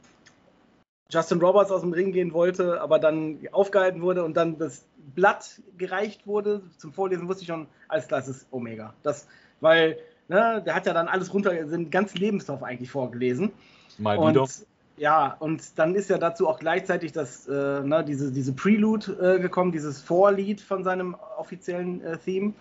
[1.10, 5.60] Justin Roberts aus dem Ring gehen wollte, aber dann aufgehalten wurde und dann das Blatt
[5.76, 8.94] gereicht wurde zum Vorlesen, wusste ich schon, alles klar, es ist Omega.
[9.02, 9.28] Das,
[9.60, 9.98] weil,
[10.28, 13.52] ne, der hat ja dann alles runter, den ganzen Lebenslauf eigentlich vorgelesen.
[13.98, 14.42] Mal wieder.
[14.42, 19.36] Und, ja, und dann ist ja dazu auch gleichzeitig das, äh, ne, diese, diese Prelude
[19.36, 22.54] äh, gekommen, dieses Vorlied von seinem offiziellen äh, Theme.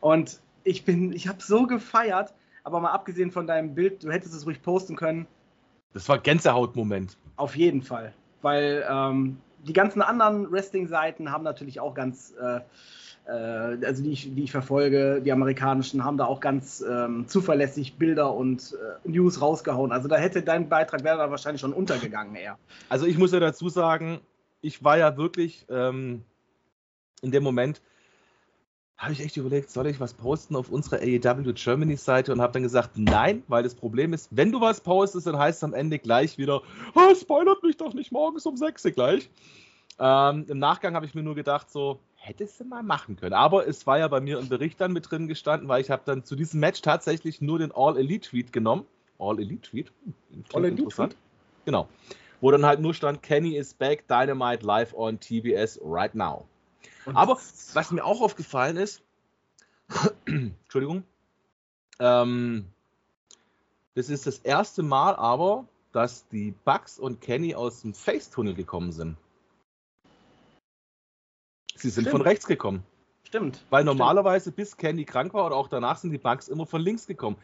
[0.00, 2.32] Und ich bin, ich habe so gefeiert,
[2.64, 5.26] aber mal abgesehen von deinem Bild, du hättest es ruhig posten können.
[5.92, 7.16] Das war Gänsehautmoment.
[7.36, 8.12] Auf jeden Fall.
[8.42, 12.60] Weil ähm, die ganzen anderen Wrestling-Seiten haben natürlich auch ganz, äh,
[13.26, 17.96] äh, also die ich, die ich verfolge, die amerikanischen, haben da auch ganz ähm, zuverlässig
[17.96, 19.92] Bilder und äh, News rausgehauen.
[19.92, 22.58] Also da hätte dein Beitrag wäre da wahrscheinlich schon untergegangen eher.
[22.88, 24.20] Also ich muss ja dazu sagen,
[24.62, 26.24] ich war ja wirklich ähm,
[27.22, 27.82] in dem Moment,
[29.00, 32.52] habe ich echt überlegt, soll ich was posten auf unserer AEW Germany Seite und habe
[32.52, 35.72] dann gesagt, nein, weil das Problem ist, wenn du was postest, dann heißt es am
[35.72, 36.60] Ende gleich wieder,
[36.94, 39.30] oh, spoilert mich doch nicht morgens um 6 gleich.
[39.98, 43.32] Ähm, Im Nachgang habe ich mir nur gedacht, so, hättest du mal machen können.
[43.32, 46.02] Aber es war ja bei mir im Bericht dann mit drin gestanden, weil ich habe
[46.04, 48.84] dann zu diesem Match tatsächlich nur den All-Elite-Tweet genommen.
[49.18, 49.90] All-Elite-Tweet?
[50.52, 51.16] All-Elite-Tweet?
[51.64, 51.88] Genau.
[52.42, 56.46] Wo dann halt nur stand, Kenny is back, Dynamite live on TBS right now.
[57.16, 57.38] Aber
[57.74, 59.02] was mir auch aufgefallen ist,
[60.26, 61.04] Entschuldigung,
[61.98, 62.66] ähm,
[63.94, 68.92] das ist das erste Mal aber, dass die Bugs und Kenny aus dem Face-Tunnel gekommen
[68.92, 69.16] sind.
[71.74, 72.10] Sie sind Stimmt.
[72.10, 72.84] von rechts gekommen.
[73.24, 73.64] Stimmt.
[73.70, 74.56] Weil normalerweise, Stimmt.
[74.56, 77.36] bis Kenny krank war oder auch danach, sind die Bugs immer von links gekommen.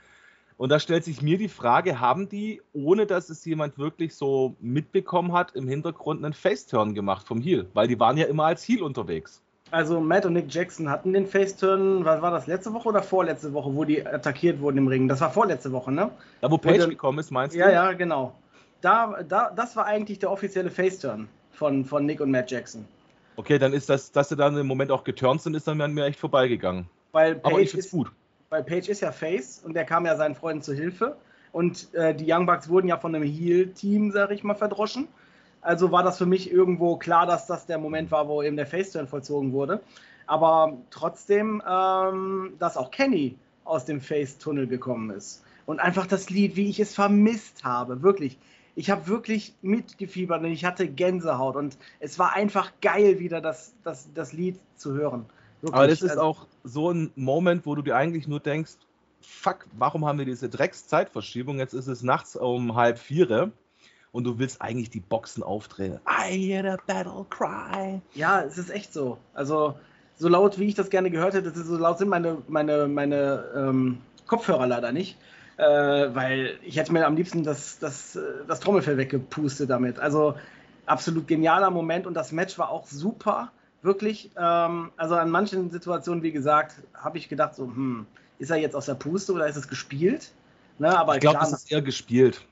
[0.57, 4.57] Und da stellt sich mir die Frage, haben die, ohne dass es jemand wirklich so
[4.61, 7.69] mitbekommen hat, im Hintergrund einen Face-Turn gemacht vom Heel?
[7.75, 9.43] Weil die waren ja immer als Heel unterwegs.
[9.71, 13.53] Also Matt und Nick Jackson hatten den Faceturn, was war das, letzte Woche oder vorletzte
[13.53, 15.09] Woche, wo die attackiert wurden im Ring?
[15.09, 16.11] Das war vorletzte Woche, ne?
[16.41, 17.61] Da, wo Page gekommen ist, meinst du?
[17.61, 18.35] Ja, ja, genau.
[18.81, 22.85] Da, da, das war eigentlich der offizielle Faceturn von, von Nick und Matt Jackson.
[23.35, 26.05] Okay, dann ist das, dass sie dann im Moment auch geturnt sind, ist dann mir
[26.05, 26.87] echt vorbeigegangen.
[27.13, 28.13] Weil Page Aber ich ist gut.
[28.51, 31.17] Weil Page ist ja Face und der kam ja seinen Freunden zur Hilfe.
[31.53, 35.09] Und äh, die Young Bucks wurden ja von einem Heal-Team, sag ich mal, verdroschen.
[35.67, 38.69] Also war das für mich irgendwo klar, dass das der Moment war, wo eben der
[38.69, 39.81] Faceturn vollzogen wurde.
[40.29, 45.43] Aber trotzdem, ähm, dass auch Kenny aus dem Face-Tunnel gekommen ist.
[45.67, 48.39] Und einfach das Lied, wie ich es vermisst habe, wirklich.
[48.77, 53.75] Ich habe wirklich mitgefiebert und ich hatte Gänsehaut und es war einfach geil, wieder das,
[53.83, 55.27] das, das Lied zu hören.
[55.63, 55.75] Wirklich.
[55.75, 58.75] Aber das ist also, auch so ein Moment, wo du dir eigentlich nur denkst,
[59.21, 61.59] fuck, warum haben wir diese Dreckszeitverschiebung?
[61.59, 63.29] Jetzt ist es nachts um halb vier
[64.17, 66.01] und du willst eigentlich die Boxen aufdrehen.
[66.09, 68.01] I hear the battle cry.
[68.15, 69.19] Ja, es ist echt so.
[69.35, 69.75] Also
[70.17, 73.99] so laut, wie ich das gerne gehört hätte, so laut sind meine, meine, meine ähm,
[74.27, 75.19] Kopfhörer leider nicht.
[75.59, 79.99] Äh, weil ich hätte mir am liebsten das, das, das Trommelfell weggepustet damit.
[79.99, 80.35] Also
[80.87, 83.53] absolut genialer Moment und das Match war auch super,
[83.83, 84.31] wirklich.
[84.39, 88.07] Ähm, also an manchen Situationen, wie gesagt, habe ich gedacht, so, hm,
[88.39, 90.33] ist er jetzt aus der Puste oder ist es gespielt?
[90.79, 92.47] Ne, aber ich glaube, es ist eher gespielt.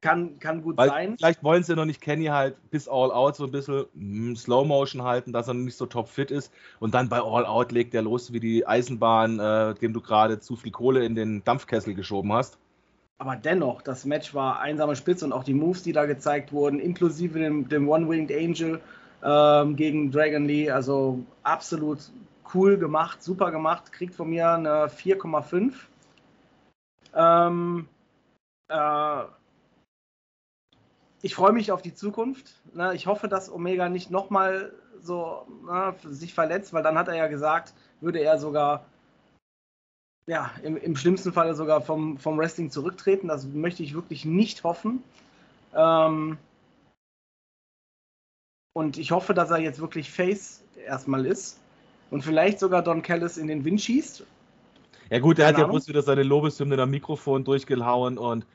[0.00, 1.16] Kann, kann gut Weil sein.
[1.18, 4.66] Vielleicht wollen sie noch nicht Kenny halt bis All Out so ein bisschen mm, Slow
[4.66, 6.50] Motion halten, dass er nicht so top fit ist.
[6.78, 10.40] Und dann bei All Out legt er los wie die Eisenbahn, äh, dem du gerade
[10.40, 12.56] zu viel Kohle in den Dampfkessel geschoben hast.
[13.18, 16.80] Aber dennoch, das Match war einsame Spitze und auch die Moves, die da gezeigt wurden,
[16.80, 18.80] inklusive dem, dem One-Winged Angel
[19.22, 21.98] ähm, gegen Dragon Lee, also absolut
[22.54, 25.74] cool gemacht, super gemacht, kriegt von mir eine 4,5.
[27.14, 27.88] Ähm,
[28.68, 29.22] äh,
[31.22, 32.54] ich freue mich auf die Zukunft.
[32.74, 32.94] Ne?
[32.94, 37.16] Ich hoffe, dass Omega nicht nochmal so na, ne, sich verletzt, weil dann hat er
[37.16, 38.84] ja gesagt, würde er sogar
[40.26, 43.28] ja, im, im schlimmsten Falle sogar vom, vom Wrestling zurücktreten.
[43.28, 45.02] Das möchte ich wirklich nicht hoffen.
[45.74, 46.38] Ähm,
[48.72, 51.58] und ich hoffe, dass er jetzt wirklich Face erstmal ist
[52.10, 54.24] und vielleicht sogar Don Callis in den Wind schießt.
[55.10, 58.46] Ja gut, er hat ja bloß wieder seine Lobeshymne am Mikrofon durchgehauen und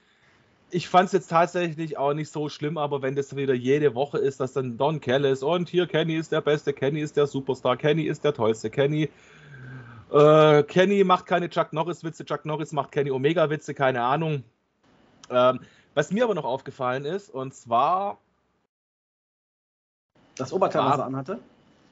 [0.71, 4.17] ich fand es jetzt tatsächlich auch nicht so schlimm, aber wenn das wieder jede Woche
[4.17, 7.77] ist, dass dann Don Callis und hier Kenny ist der Beste, Kenny ist der Superstar,
[7.77, 9.09] Kenny ist der Tollste, Kenny.
[10.11, 14.43] Äh, Kenny macht keine Chuck Norris-Witze, Chuck Norris macht Kenny Omega-Witze, keine Ahnung.
[15.29, 15.59] Ähm,
[15.93, 18.17] was mir aber noch aufgefallen ist, und zwar.
[20.35, 21.39] Das Oberteil, was er anhatte?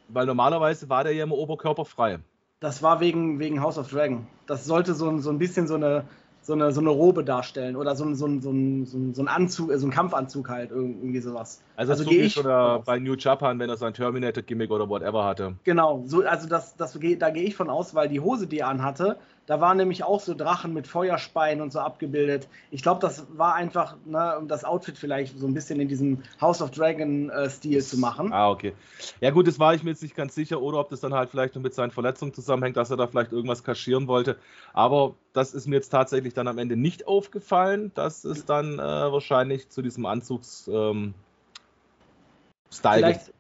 [0.09, 2.19] Weil normalerweise war der ja immer oberkörperfrei.
[2.59, 4.27] Das war wegen, wegen House of Dragon.
[4.45, 6.05] Das sollte so, so ein bisschen so eine,
[6.43, 8.53] so eine, so eine Robe darstellen oder so, so, so,
[8.85, 11.61] so, so ein Anzug, so ein Kampfanzug halt, irgendwie sowas.
[11.77, 15.55] Also, also so ich oder bei New Japan, wenn er sein Terminator-Gimmick oder whatever hatte.
[15.63, 18.67] Genau, so, also das, das, da gehe ich von aus, weil die Hose, die er
[18.67, 22.47] anhatte, da waren nämlich auch so Drachen mit Feuerspeien und so abgebildet.
[22.71, 26.23] Ich glaube, das war einfach, ne, um das Outfit vielleicht so ein bisschen in diesem
[26.39, 28.31] House of Dragon-Stil äh, zu machen.
[28.31, 28.73] Ah, okay.
[29.19, 31.29] Ja, gut, das war ich mir jetzt nicht ganz sicher, oder ob das dann halt
[31.29, 34.37] vielleicht noch mit seinen Verletzungen zusammenhängt, dass er da vielleicht irgendwas kaschieren wollte.
[34.71, 38.81] Aber das ist mir jetzt tatsächlich dann am Ende nicht aufgefallen, dass es dann äh,
[38.81, 41.13] wahrscheinlich zu diesem Anzugs-Style ähm,
[42.71, 43.33] vielleicht,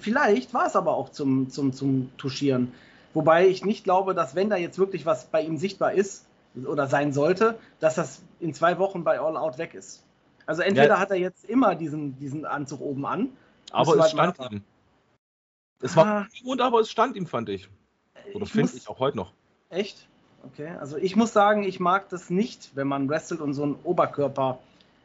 [0.00, 2.72] vielleicht war es aber auch zum, zum, zum Touchieren.
[3.14, 6.26] Wobei ich nicht glaube, dass wenn da jetzt wirklich was bei ihm sichtbar ist
[6.66, 10.04] oder sein sollte, dass das in zwei Wochen bei All Out weg ist.
[10.46, 10.98] Also entweder ja.
[10.98, 13.30] hat er jetzt immer diesen, diesen Anzug oben an.
[13.72, 14.62] Aber es stand ihm.
[15.80, 16.26] Es war ah.
[16.44, 17.68] und aber es stand ihm, fand ich.
[18.34, 19.32] Oder finde ich auch heute noch.
[19.70, 20.08] Echt?
[20.44, 23.76] Okay, also ich muss sagen, ich mag das nicht, wenn man wrestelt und so einen
[23.82, 24.58] Oberkörper,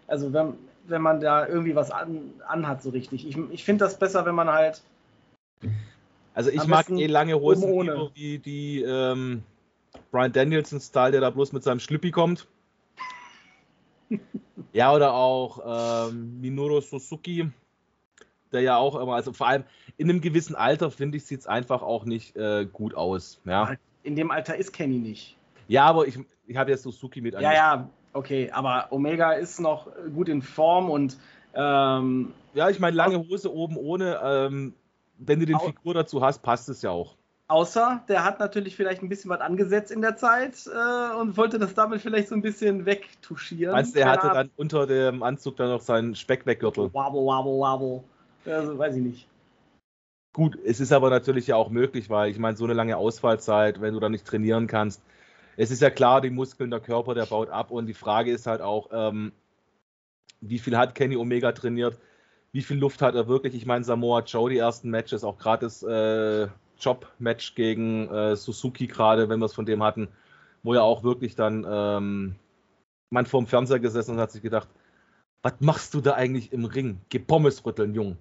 [0.08, 0.56] also wenn,
[0.86, 3.28] wenn man da irgendwie was an, anhat, so richtig.
[3.28, 4.82] Ich, ich finde das besser, wenn man halt
[6.40, 9.44] also ich Am mag eh lange Hosen lieber wie die ähm,
[10.10, 12.48] Brian Danielson-Style, der da bloß mit seinem Schlüppi kommt.
[14.72, 17.52] ja, oder auch ähm, Minoru Suzuki,
[18.54, 19.66] der ja auch immer, also vor allem
[19.98, 23.42] in einem gewissen Alter, finde ich, sieht es einfach auch nicht äh, gut aus.
[23.44, 23.74] Ja.
[24.04, 25.36] In dem Alter ist Kenny nicht.
[25.68, 26.18] Ja, aber ich,
[26.48, 30.90] ich habe ja Suzuki mit Ja, ja, okay, aber Omega ist noch gut in Form
[30.90, 31.18] und
[31.54, 34.74] ähm, ja, ich meine, lange Hose oben ohne, ähm,
[35.20, 37.16] wenn du den Figur dazu hast, passt es ja auch.
[37.48, 41.58] Außer der hat natürlich vielleicht ein bisschen was angesetzt in der Zeit äh, und wollte
[41.58, 43.74] das damit vielleicht so ein bisschen wegtuschieren.
[43.74, 46.94] Meinst du, er hatte dann unter dem Anzug dann noch seinen Speckweggürtel?
[46.94, 48.04] Wabble, wabble, wabble.
[48.46, 49.28] Also, weiß ich nicht.
[50.34, 53.82] Gut, es ist aber natürlich ja auch möglich, weil ich meine, so eine lange Ausfallzeit,
[53.82, 55.02] wenn du da nicht trainieren kannst,
[55.58, 58.46] es ist ja klar, die Muskeln, der Körper, der baut ab und die Frage ist
[58.46, 59.32] halt auch, ähm,
[60.40, 61.98] wie viel hat Kenny Omega trainiert?
[62.52, 63.54] Wie viel Luft hat er wirklich?
[63.56, 66.48] Ich meine, Samoa Joe, die ersten Matches, auch gerade das äh,
[66.80, 70.08] Job-Match gegen äh, Suzuki gerade, wenn wir es von dem hatten,
[70.64, 72.36] wo ja auch wirklich dann ähm,
[73.10, 74.68] man vorm Fernseher gesessen und hat sich gedacht,
[75.42, 77.02] was machst du da eigentlich im Ring?
[77.10, 78.18] Geh Pommes rütteln, Jung.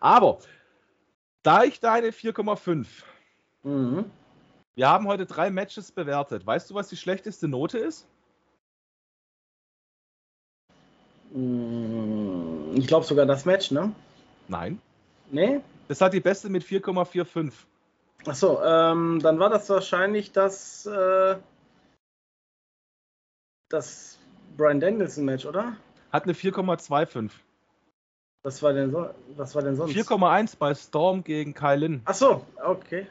[0.00, 0.38] Aber
[1.42, 2.86] da ich deine 4,5.
[3.62, 4.10] Mhm.
[4.74, 6.46] Wir haben heute drei Matches bewertet.
[6.46, 8.06] Weißt du, was die schlechteste Note ist?
[11.32, 13.92] Ich glaube sogar das Match, ne?
[14.48, 14.80] Nein.
[15.30, 15.60] Nee?
[15.88, 17.52] Das hat die beste mit 4,45.
[18.26, 21.36] Achso, ähm, dann war das wahrscheinlich das, äh,
[23.68, 24.18] das
[24.56, 25.76] Brian Danielson Match, oder?
[26.12, 27.30] Hat eine 4,25.
[28.42, 29.92] Was war denn, so, was war denn sonst?
[29.92, 32.02] 4,1 bei Storm gegen Kyle Lynn.
[32.04, 33.06] Achso, okay.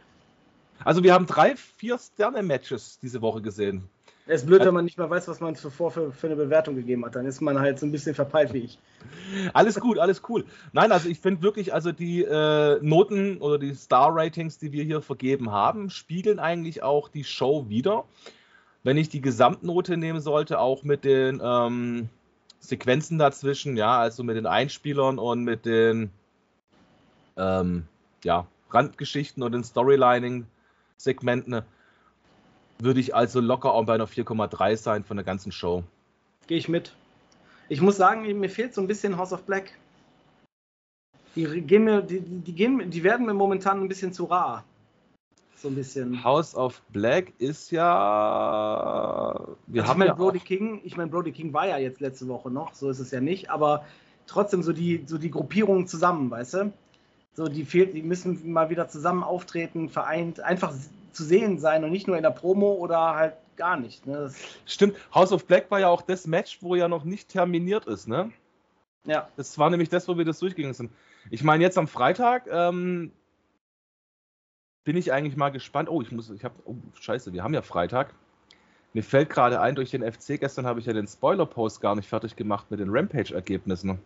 [0.84, 3.90] Also wir haben drei, vier Sterne-Matches diese Woche gesehen.
[4.28, 6.76] Es ist blöd, wenn man nicht mehr weiß, was man zuvor für, für eine Bewertung
[6.76, 7.16] gegeben hat.
[7.16, 8.80] Dann ist man halt so ein bisschen verpeilt wie ich.
[9.54, 10.46] Alles gut, alles cool.
[10.74, 15.02] Nein, also ich finde wirklich, also die äh, Noten oder die Star-Ratings, die wir hier
[15.02, 18.06] vergeben haben, spiegeln eigentlich auch die Show wieder.
[18.84, 22.10] Wenn ich die Gesamtnote nehmen sollte, auch mit den ähm,
[22.60, 26.10] Sequenzen dazwischen, ja, also mit den Einspielern und mit den
[27.38, 27.84] ähm,
[28.24, 31.62] ja, Randgeschichten und den Storylining-Segmenten,
[32.80, 35.84] würde ich also locker auch bei einer 4,3 sein von der ganzen Show.
[36.48, 36.96] Gehe ich mit.
[37.70, 39.72] Ich muss sagen, mir fehlt so ein bisschen House of Black.
[41.36, 44.64] Die, gehen mir, die, die, gehen, die werden mir momentan ein bisschen zu rar.
[45.56, 46.24] So ein bisschen.
[46.24, 49.48] House of Black ist ja.
[49.68, 52.02] Wir also haben ich meine, ja Brody King, ich meine, Brody King war ja jetzt
[52.02, 53.86] letzte Woche noch, so ist es ja nicht, aber
[54.28, 56.74] trotzdem so die, so die Gruppierungen zusammen, weißt du?
[57.34, 60.74] So, die fehlt, die müssen mal wieder zusammen auftreten, vereint, einfach
[61.16, 64.06] zu sehen sein und nicht nur in der Promo oder halt gar nicht.
[64.06, 64.34] Ne?
[64.66, 68.08] Stimmt, House of Black war ja auch das Match, wo ja noch nicht terminiert ist,
[68.08, 68.32] ne?
[69.06, 69.30] Ja.
[69.38, 70.92] Das war nämlich das, wo wir das durchgegangen sind.
[71.30, 73.12] Ich meine, jetzt am Freitag ähm,
[74.84, 75.90] bin ich eigentlich mal gespannt.
[75.90, 78.14] Oh, ich muss, ich habe, oh, scheiße, wir haben ja Freitag.
[78.94, 82.08] Mir fällt gerade ein, durch den FC gestern habe ich ja den Spoiler-Post gar nicht
[82.08, 84.00] fertig gemacht mit den Rampage-Ergebnissen.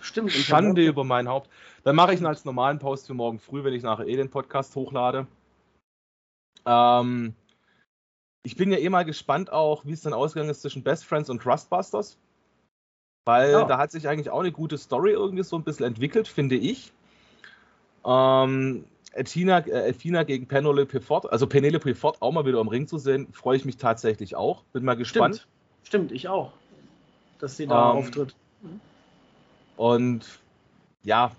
[0.00, 0.32] Stimmt.
[0.32, 1.50] Schande über mein Haupt.
[1.84, 4.30] Dann mache ich ihn als normalen Post für morgen früh, wenn ich nachher eh den
[4.30, 5.26] Podcast hochlade.
[6.66, 7.34] Ähm,
[8.42, 11.28] ich bin ja eh mal gespannt auch, wie es dann ausgegangen ist zwischen Best Friends
[11.30, 12.18] und Trustbusters.
[13.26, 13.66] Weil oh.
[13.66, 16.92] da hat sich eigentlich auch eine gute Story irgendwie so ein bisschen entwickelt, finde ich.
[18.04, 18.84] Ähm,
[19.14, 22.96] Athena, äh, Athena gegen Penelope Ford, also Penelope Ford auch mal wieder im Ring zu
[22.98, 24.62] sehen, freue ich mich tatsächlich auch.
[24.72, 25.46] Bin mal gespannt.
[25.82, 26.52] Stimmt, Stimmt ich auch,
[27.38, 28.34] dass sie da ähm, auftritt.
[29.76, 30.26] Und
[31.02, 31.32] ja,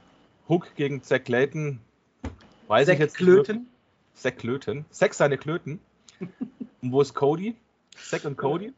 [0.50, 1.80] Hook gegen Zack Clayton,
[2.68, 3.71] weiß Zack ich jetzt Klöten?
[4.14, 4.86] Zack Klöten.
[4.90, 5.80] Zack seine Klöten.
[6.82, 7.56] und wo ist Cody?
[7.96, 8.74] Zack und Cody.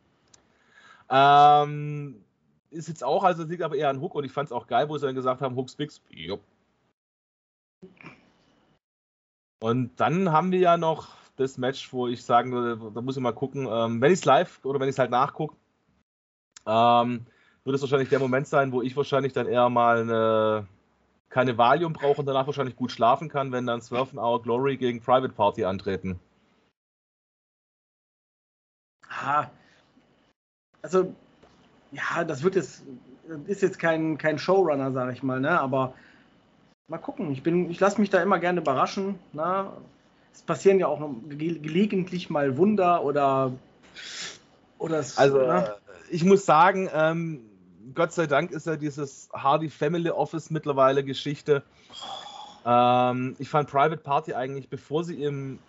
[1.10, 2.24] Ähm,
[2.72, 4.90] ist jetzt auch, also liegt aber eher an Hook und ich fand es auch geil,
[4.90, 6.42] wo sie dann gesagt haben, Hooks Bix, jupp.
[9.62, 13.24] Und dann haben wir ja noch das Match, wo ich sagen würde, da muss ich
[13.24, 15.56] mal gucken, ähm, wenn ich es live oder wenn ich es halt nachgucke,
[16.66, 17.26] ähm,
[17.64, 20.68] wird es wahrscheinlich der Moment sein, wo ich wahrscheinlich dann eher mal eine,
[21.34, 25.02] keine Valium brauche und danach wahrscheinlich gut schlafen kann, wenn dann Swerve Hour Glory gegen
[25.02, 26.20] Private Party antreten.
[29.10, 29.48] Ah,
[30.84, 31.16] also,
[31.92, 32.84] ja, das wird jetzt,
[33.48, 35.60] ist jetzt kein, kein Showrunner, sage ich mal, ne?
[35.60, 35.96] aber
[36.88, 37.32] mal gucken.
[37.32, 39.18] Ich, ich lasse mich da immer gerne überraschen.
[39.32, 39.72] Ne?
[40.32, 43.54] Es passieren ja auch ge gelegentlich mal Wunder oder.
[44.78, 45.76] oder es, also, ne?
[46.12, 47.42] ich muss sagen, ähm,
[47.94, 51.64] Gott sei Dank ist ja dieses Hardy Family Office mittlerweile Geschichte.
[52.66, 55.60] Ähm, ich fand Private Party eigentlich, bevor sie im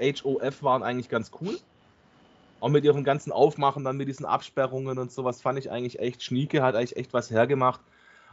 [0.00, 1.58] HOF waren, eigentlich ganz cool.
[2.60, 6.22] Auch mit ihrem ganzen Aufmachen, dann mit diesen Absperrungen und sowas, fand ich eigentlich echt
[6.22, 7.80] schnieke, hat eigentlich echt was hergemacht.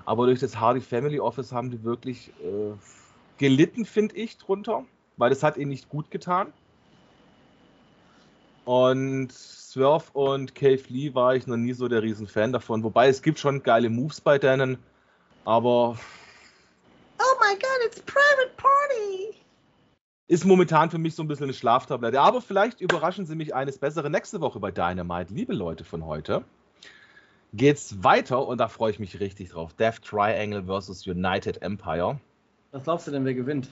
[0.06, 2.74] Aber durch das Hardy Family Office haben die wirklich äh,
[3.38, 4.86] gelitten, finde ich, drunter,
[5.18, 6.52] weil das hat ihnen nicht gut getan.
[8.66, 12.84] Und Swerve und Cave Lee war ich noch nie so der Riesenfan davon.
[12.84, 14.78] Wobei es gibt schon geile Moves bei denen,
[15.46, 15.98] aber.
[17.20, 19.36] Oh my god, it's Private Party!
[20.28, 22.22] Ist momentan für mich so ein bisschen eine Schlaftablette.
[22.22, 26.44] Aber vielleicht überraschen sie mich eines Besseren nächste Woche bei Dynamite, liebe Leute von heute
[27.54, 29.74] geht's weiter und da freue ich mich richtig drauf.
[29.74, 32.20] Death Triangle versus United Empire.
[32.72, 33.70] Was glaubst du denn, wer gewinnt?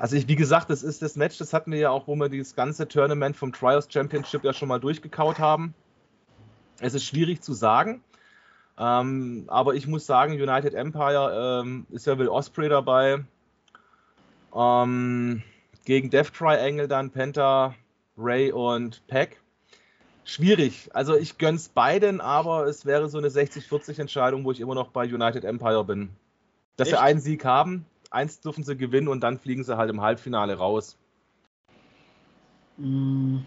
[0.00, 2.30] Also ich, wie gesagt, das ist das Match, das hatten wir ja auch, wo wir
[2.30, 5.74] dieses ganze Tournament vom Trials Championship ja schon mal durchgekaut haben.
[6.80, 8.02] Es ist schwierig zu sagen,
[8.78, 13.22] ähm, aber ich muss sagen, United Empire ähm, ist ja Will Osprey dabei.
[14.56, 15.42] Ähm,
[15.84, 17.74] gegen Death Triangle dann Penta,
[18.16, 19.38] Ray und Peck
[20.24, 20.88] schwierig.
[20.94, 24.88] Also ich gönn's beiden, aber es wäre so eine 60-40 Entscheidung, wo ich immer noch
[24.88, 26.08] bei United Empire bin.
[26.78, 26.96] Dass Echt?
[26.96, 30.56] sie einen Sieg haben, eins dürfen sie gewinnen und dann fliegen sie halt im Halbfinale
[30.56, 30.96] raus.
[32.76, 33.44] Hm.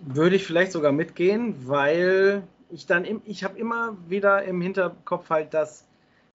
[0.00, 5.30] Würde ich vielleicht sogar mitgehen, weil ich dann im, ich habe immer wieder im Hinterkopf
[5.30, 5.86] halt, dass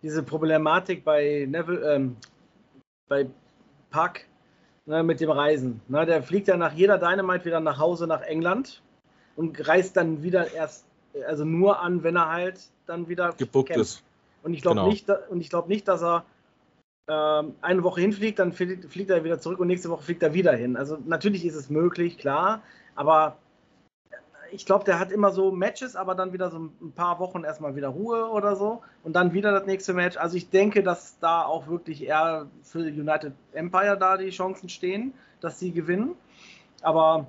[0.01, 2.15] diese Problematik bei Neville, ähm,
[3.09, 3.27] bei
[3.89, 4.25] Park
[4.85, 5.81] ne, mit dem Reisen.
[5.87, 8.81] Ne, der fliegt ja nach jeder Dynamite wieder nach Hause nach England
[9.35, 10.85] und reist dann wieder erst,
[11.27, 14.03] also nur an, wenn er halt dann wieder gebuckt ist.
[14.43, 14.89] Und ich glaube genau.
[14.89, 16.25] nicht, und ich glaube nicht, dass er
[17.07, 20.33] ähm, eine Woche hinfliegt, dann fliegt, fliegt, er wieder zurück und nächste Woche fliegt er
[20.33, 20.75] wieder hin.
[20.75, 22.61] Also natürlich ist es möglich, klar,
[22.95, 23.37] aber
[24.51, 27.75] ich glaube, der hat immer so Matches, aber dann wieder so ein paar Wochen erstmal
[27.75, 30.17] wieder Ruhe oder so und dann wieder das nächste Match.
[30.17, 35.13] Also ich denke, dass da auch wirklich eher für United Empire da die Chancen stehen,
[35.41, 36.15] dass sie gewinnen.
[36.81, 37.27] Aber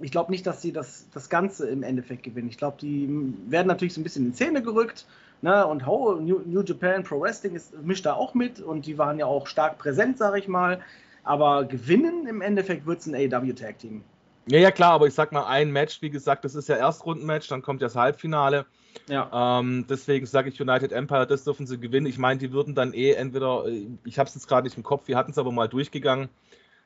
[0.00, 2.48] ich glaube nicht, dass sie das, das Ganze im Endeffekt gewinnen.
[2.48, 3.08] Ich glaube, die
[3.48, 5.06] werden natürlich so ein bisschen in Szene gerückt.
[5.42, 5.66] Ne?
[5.66, 9.18] Und oh, New, New, Japan Pro Wrestling ist, mischt da auch mit und die waren
[9.18, 10.80] ja auch stark präsent, sage ich mal.
[11.24, 14.02] Aber gewinnen im Endeffekt wird es ein AW Tag Team.
[14.46, 17.48] Ja, ja, klar, aber ich sag mal, ein Match, wie gesagt, das ist ja Erstrundenmatch,
[17.48, 18.64] dann kommt ja das Halbfinale.
[19.08, 19.60] Ja.
[19.60, 22.06] Ähm, deswegen sage ich United Empire, das dürfen sie gewinnen.
[22.06, 23.66] Ich meine, die würden dann eh entweder,
[24.04, 26.30] ich habe es jetzt gerade nicht im Kopf, wir hatten es aber mal durchgegangen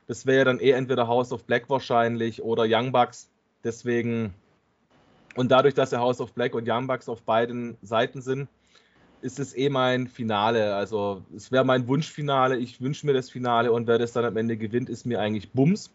[0.06, 3.30] das wäre dann eh entweder House of Black wahrscheinlich oder Young Bucks.
[3.64, 4.34] Deswegen,
[5.34, 8.48] und dadurch, dass ja House of Black und Young Bucks auf beiden Seiten sind,
[9.22, 10.74] ist es eh mein Finale.
[10.74, 12.56] Also es wäre mein Wunschfinale.
[12.58, 15.50] Ich wünsche mir das Finale und wer das dann am Ende gewinnt, ist mir eigentlich
[15.52, 15.90] Bums.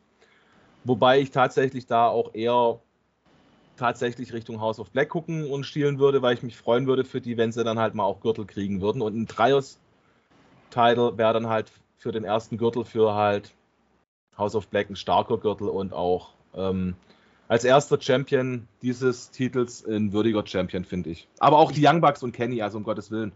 [0.86, 2.80] Wobei ich tatsächlich da auch eher
[3.76, 7.22] tatsächlich Richtung House of Black gucken und stielen würde, weil ich mich freuen würde für
[7.22, 9.02] die, wenn sie dann halt mal auch Gürtel kriegen würden.
[9.02, 13.54] Und ein Trios-Title wäre dann halt für den ersten Gürtel für halt
[14.38, 16.96] House of Black ein starker Gürtel und auch ähm,
[17.48, 21.28] als erster Champion dieses Titels ein würdiger Champion, finde ich.
[21.40, 23.32] Aber auch die Young Bucks und Kenny, also um Gottes Willen.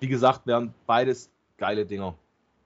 [0.00, 2.14] Wie gesagt, wären beides geile Dinger.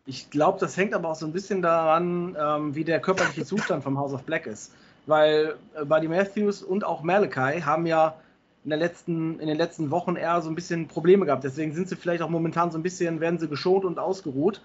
[0.06, 3.84] Ich glaube, das hängt aber auch so ein bisschen daran, ähm, wie der körperliche Zustand
[3.84, 4.72] vom House of Black ist.
[5.06, 8.16] Weil äh, Buddy Matthews und auch Malachi haben ja
[8.64, 11.44] in, letzten, in den letzten Wochen eher so ein bisschen Probleme gehabt.
[11.44, 14.60] Deswegen sind sie vielleicht auch momentan so ein bisschen, werden sie geschont und ausgeruht.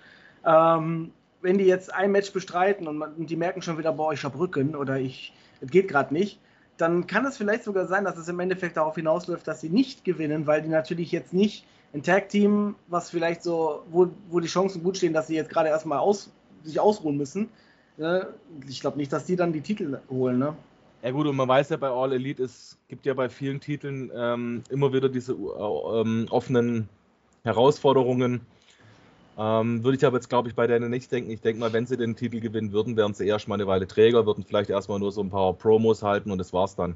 [0.45, 1.11] Ähm,
[1.45, 4.23] wenn die jetzt ein Match bestreiten und, man, und die merken schon wieder, boah, ich
[4.23, 5.31] habe Rücken oder ich,
[5.61, 6.39] es geht gerade nicht,
[6.75, 10.03] dann kann es vielleicht sogar sein, dass es im Endeffekt darauf hinausläuft, dass sie nicht
[10.03, 14.83] gewinnen, weil die natürlich jetzt nicht ein Tag-Team, was vielleicht so, wo, wo die Chancen
[14.83, 16.33] gut stehen, dass sie jetzt gerade erstmal aus,
[16.63, 17.49] sich ausruhen müssen.
[17.97, 18.27] Ne?
[18.67, 20.39] Ich glaube nicht, dass die dann die Titel holen.
[20.39, 20.55] Ne?
[21.03, 24.11] Ja gut, und man weiß ja bei All Elite, es gibt ja bei vielen Titeln
[24.13, 26.89] ähm, immer wieder diese äh, ähm, offenen
[27.43, 28.41] Herausforderungen
[29.37, 31.29] Ähm, würde ich aber jetzt, glaube ich, bei denen nicht denken.
[31.29, 33.85] Ich denke mal, wenn sie den Titel gewinnen würden, wären sie erst mal eine Weile
[33.85, 36.95] Träger, würden vielleicht erstmal nur so ein paar Promos halten und das war's dann.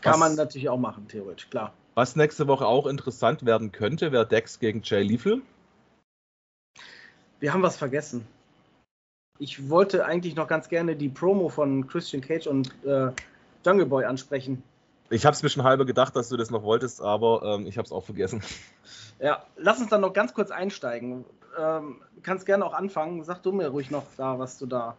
[0.00, 1.74] Kann was, man natürlich auch machen, theoretisch, klar.
[1.94, 5.42] Was nächste Woche auch interessant werden könnte, wäre Dex gegen Jay Lethal.
[7.40, 8.26] Wir haben was vergessen.
[9.38, 13.10] Ich wollte eigentlich noch ganz gerne die Promo von Christian Cage und äh,
[13.64, 14.62] Jungle Boy ansprechen.
[15.10, 17.76] Ich habe es mir schon halber gedacht, dass du das noch wolltest, aber ähm, ich
[17.76, 18.42] habe es auch vergessen.
[19.22, 21.26] Ja, lass uns dann noch ganz kurz einsteigen.
[21.58, 23.22] Ähm, kannst gerne auch anfangen.
[23.22, 24.96] Sag du mir ruhig noch da, was du da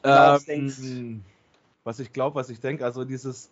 [0.00, 1.24] glaubst, ähm, denkst.
[1.84, 3.50] Was ich glaube, was ich denke, also dieses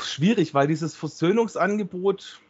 [0.00, 2.40] schwierig, weil dieses Versöhnungsangebot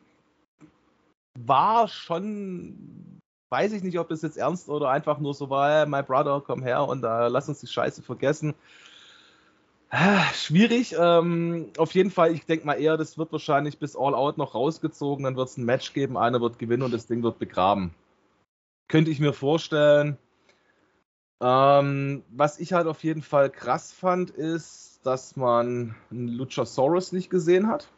[1.39, 3.20] war schon,
[3.51, 6.62] weiß ich nicht, ob das jetzt ernst oder einfach nur so war, my brother, komm
[6.62, 8.55] her und äh, lass uns die Scheiße vergessen.
[10.34, 10.95] Schwierig.
[10.99, 14.55] Ähm, auf jeden Fall, ich denke mal eher, das wird wahrscheinlich bis All Out noch
[14.55, 15.24] rausgezogen.
[15.24, 17.93] Dann wird es ein Match geben, einer wird gewinnen und das Ding wird begraben.
[18.88, 20.16] Könnte ich mir vorstellen.
[21.43, 27.30] Ähm, was ich halt auf jeden Fall krass fand, ist, dass man einen Luchasaurus nicht
[27.30, 27.88] gesehen hat.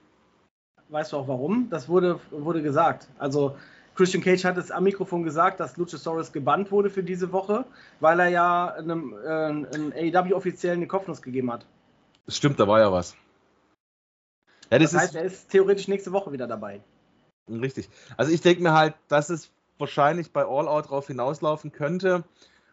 [0.89, 1.69] Weißt du auch warum?
[1.69, 3.09] Das wurde, wurde gesagt.
[3.19, 3.57] Also
[3.95, 7.65] Christian Cage hat es am Mikrofon gesagt, dass Luchasaurus gebannt wurde für diese Woche,
[8.01, 11.67] weil er ja einem, äh, einem AEW-Offiziellen eine Kopfnuss gegeben hat.
[12.27, 13.17] Das stimmt, da war ja was.
[14.71, 16.81] Ja, das, das heißt, ist, er ist theoretisch nächste Woche wieder dabei.
[17.51, 17.89] Richtig.
[18.17, 22.25] Also ich denke mir halt, dass es wahrscheinlich bei All Out drauf hinauslaufen könnte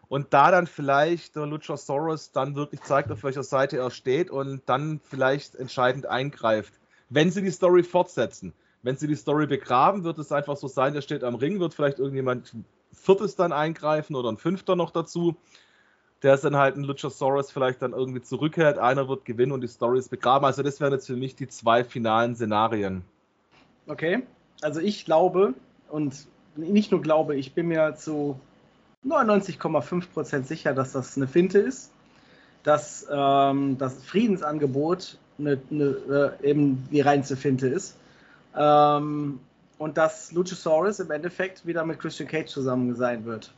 [0.08, 4.62] und da dann vielleicht der Luchasaurus dann wirklich zeigt, auf welcher Seite er steht und
[4.66, 6.72] dann vielleicht entscheidend eingreift.
[7.08, 8.52] Wenn sie die Story fortsetzen.
[8.82, 11.74] Wenn sie die Story begraben, wird es einfach so sein, der steht am Ring, wird
[11.74, 12.54] vielleicht irgendjemand
[12.92, 15.36] Viertes dann eingreifen oder ein Fünfter noch dazu
[16.22, 19.68] der ist dann halt ein Luchasaurus vielleicht dann irgendwie zurückhält, einer wird gewinnen und die
[19.68, 20.44] Story ist begraben.
[20.44, 23.02] Also das wären jetzt für mich die zwei finalen Szenarien.
[23.86, 24.22] Okay,
[24.60, 25.54] also ich glaube
[25.88, 28.38] und nicht nur glaube, ich bin mir zu
[29.06, 31.90] 99,5% sicher, dass das eine Finte ist,
[32.62, 37.96] dass ähm, das Friedensangebot eine, eine, äh, eben die reinste Finte ist.
[38.54, 39.40] Ähm,
[39.78, 43.52] und dass Luchasaurus im Endeffekt wieder mit Christian Cage zusammen sein wird.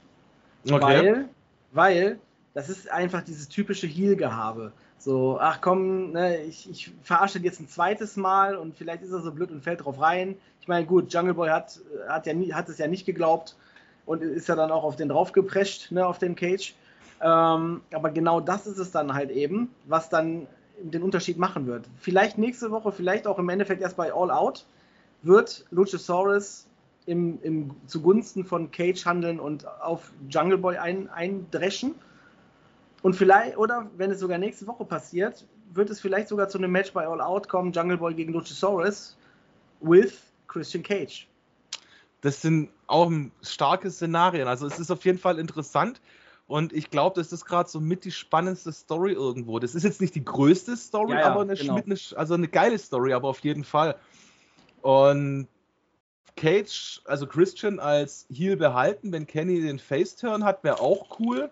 [0.65, 0.81] Okay.
[0.81, 1.29] Weil,
[1.73, 2.19] weil
[2.55, 4.73] das ist einfach dieses typische Heel-Gehabe.
[4.99, 9.21] So, ach komm, ne, ich, ich verarsche jetzt ein zweites Mal und vielleicht ist er
[9.21, 10.37] so blöd und fällt drauf rein.
[10.61, 13.57] Ich meine, gut, Jungle Boy hat, hat, ja nie, hat es ja nicht geglaubt
[14.07, 16.75] und ist ja dann auch auf den draufgeprescht, ne, auf den Cage.
[17.21, 20.47] Ähm, aber genau das ist es dann halt eben, was dann
[20.81, 21.87] den Unterschied machen wird.
[21.99, 24.67] Vielleicht nächste Woche, vielleicht auch im Endeffekt erst bei All Out,
[25.23, 26.67] wird Luchasaurus
[27.07, 31.95] im, im, zugunsten von Cage handeln und auf Jungle Boy ein, eindreschen.
[33.03, 36.71] Und vielleicht, oder wenn es sogar nächste Woche passiert, wird es vielleicht sogar zu einem
[36.71, 39.17] Match bei All Out kommen, Jungle Boy gegen Luchasaurus
[39.81, 41.27] with Christian Cage.
[42.21, 43.11] Das sind auch
[43.43, 44.47] starke Szenarien.
[44.47, 46.01] Also es ist auf jeden Fall interessant.
[46.47, 49.59] Und ich glaube, das ist gerade so mit die spannendste Story irgendwo.
[49.59, 51.77] Das ist jetzt nicht die größte Story, ja, ja, aber eine, genau.
[51.77, 53.97] eine, also eine geile Story, aber auf jeden Fall.
[54.83, 55.49] Und
[56.37, 61.51] Cage, also Christian als Heel behalten, wenn Kenny den Face-Turn hat, wäre auch cool.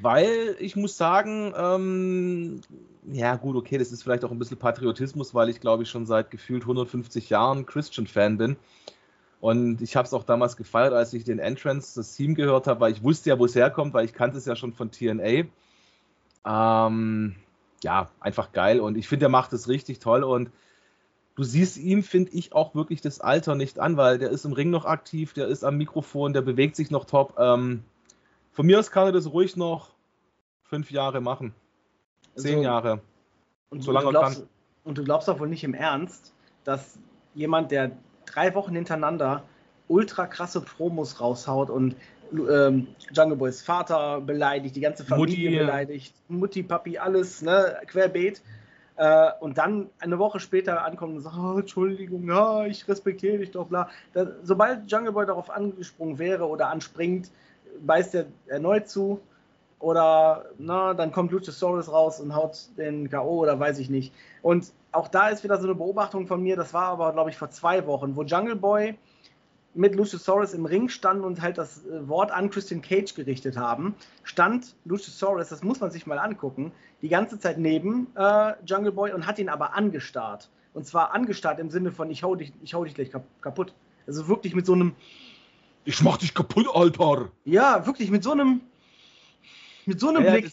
[0.00, 2.60] Weil ich muss sagen, ähm,
[3.12, 6.06] ja gut, okay, das ist vielleicht auch ein bisschen Patriotismus, weil ich glaube ich schon
[6.06, 8.56] seit gefühlt 150 Jahren Christian-Fan bin.
[9.40, 12.80] Und ich habe es auch damals gefeiert, als ich den Entrance, das Team gehört habe,
[12.80, 15.46] weil ich wusste ja, wo es herkommt, weil ich kannte es ja schon von TNA.
[16.46, 17.36] Ähm,
[17.82, 18.80] ja, einfach geil.
[18.80, 20.24] Und ich finde, er macht es richtig toll.
[20.24, 20.50] Und
[21.36, 24.52] du siehst ihm, finde ich, auch wirklich das Alter nicht an, weil der ist im
[24.52, 27.36] Ring noch aktiv, der ist am Mikrofon, der bewegt sich noch top.
[27.38, 27.82] Ähm,
[28.60, 29.88] von mir aus kann er das ruhig noch
[30.64, 31.54] fünf Jahre machen.
[32.34, 33.00] Zehn also, Jahre.
[33.70, 34.46] Und, Solange du glaubst,
[34.84, 36.34] und du glaubst doch wohl nicht im Ernst,
[36.64, 36.98] dass
[37.34, 37.92] jemand, der
[38.26, 39.44] drei Wochen hintereinander
[39.88, 41.96] ultra krasse Promos raushaut und
[42.34, 48.42] ähm, Jungle Boys Vater beleidigt, die ganze Familie Mutti, beleidigt, Mutti, Papi, alles, ne, querbeet.
[48.96, 53.52] Äh, und dann eine Woche später ankommt und sagt, oh, Entschuldigung, ja, ich respektiere dich
[53.52, 53.88] doch, bla.
[54.12, 57.30] Da, sobald Jungle Boy darauf angesprungen wäre oder anspringt,
[57.80, 59.20] beißt er erneut zu.
[59.78, 63.38] Oder na, dann kommt Luchasaurus raus und haut den K.O.
[63.38, 64.12] oder weiß ich nicht.
[64.42, 67.36] Und auch da ist wieder so eine Beobachtung von mir, das war aber, glaube ich,
[67.36, 68.98] vor zwei Wochen, wo Jungle Boy
[69.74, 73.94] mit Luchasaurus im Ring stand und halt das äh, Wort an Christian Cage gerichtet haben,
[74.24, 79.12] stand Luchasaurus, das muss man sich mal angucken, die ganze Zeit neben äh, Jungle Boy
[79.12, 80.50] und hat ihn aber angestarrt.
[80.74, 83.10] Und zwar angestarrt im Sinne von, ich hau dich, ich hau dich gleich
[83.40, 83.74] kaputt.
[84.06, 84.94] Also wirklich mit so einem,
[85.84, 87.30] ich mach dich kaputt, Alter.
[87.44, 88.60] Ja, wirklich, mit so einem.
[89.86, 90.52] Mit so einem ja, Blick.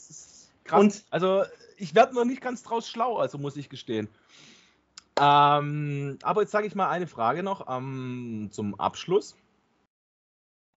[0.72, 1.44] Und also,
[1.78, 4.08] ich werde noch nicht ganz draus schlau, also muss ich gestehen.
[5.20, 9.36] Ähm, aber jetzt sage ich mal eine Frage noch ähm, zum Abschluss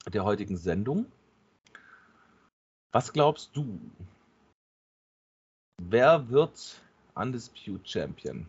[0.09, 1.07] der heutigen Sendung.
[2.93, 3.79] Was glaubst du?
[5.83, 6.81] Wer wird
[7.15, 8.47] Undisputed Champion?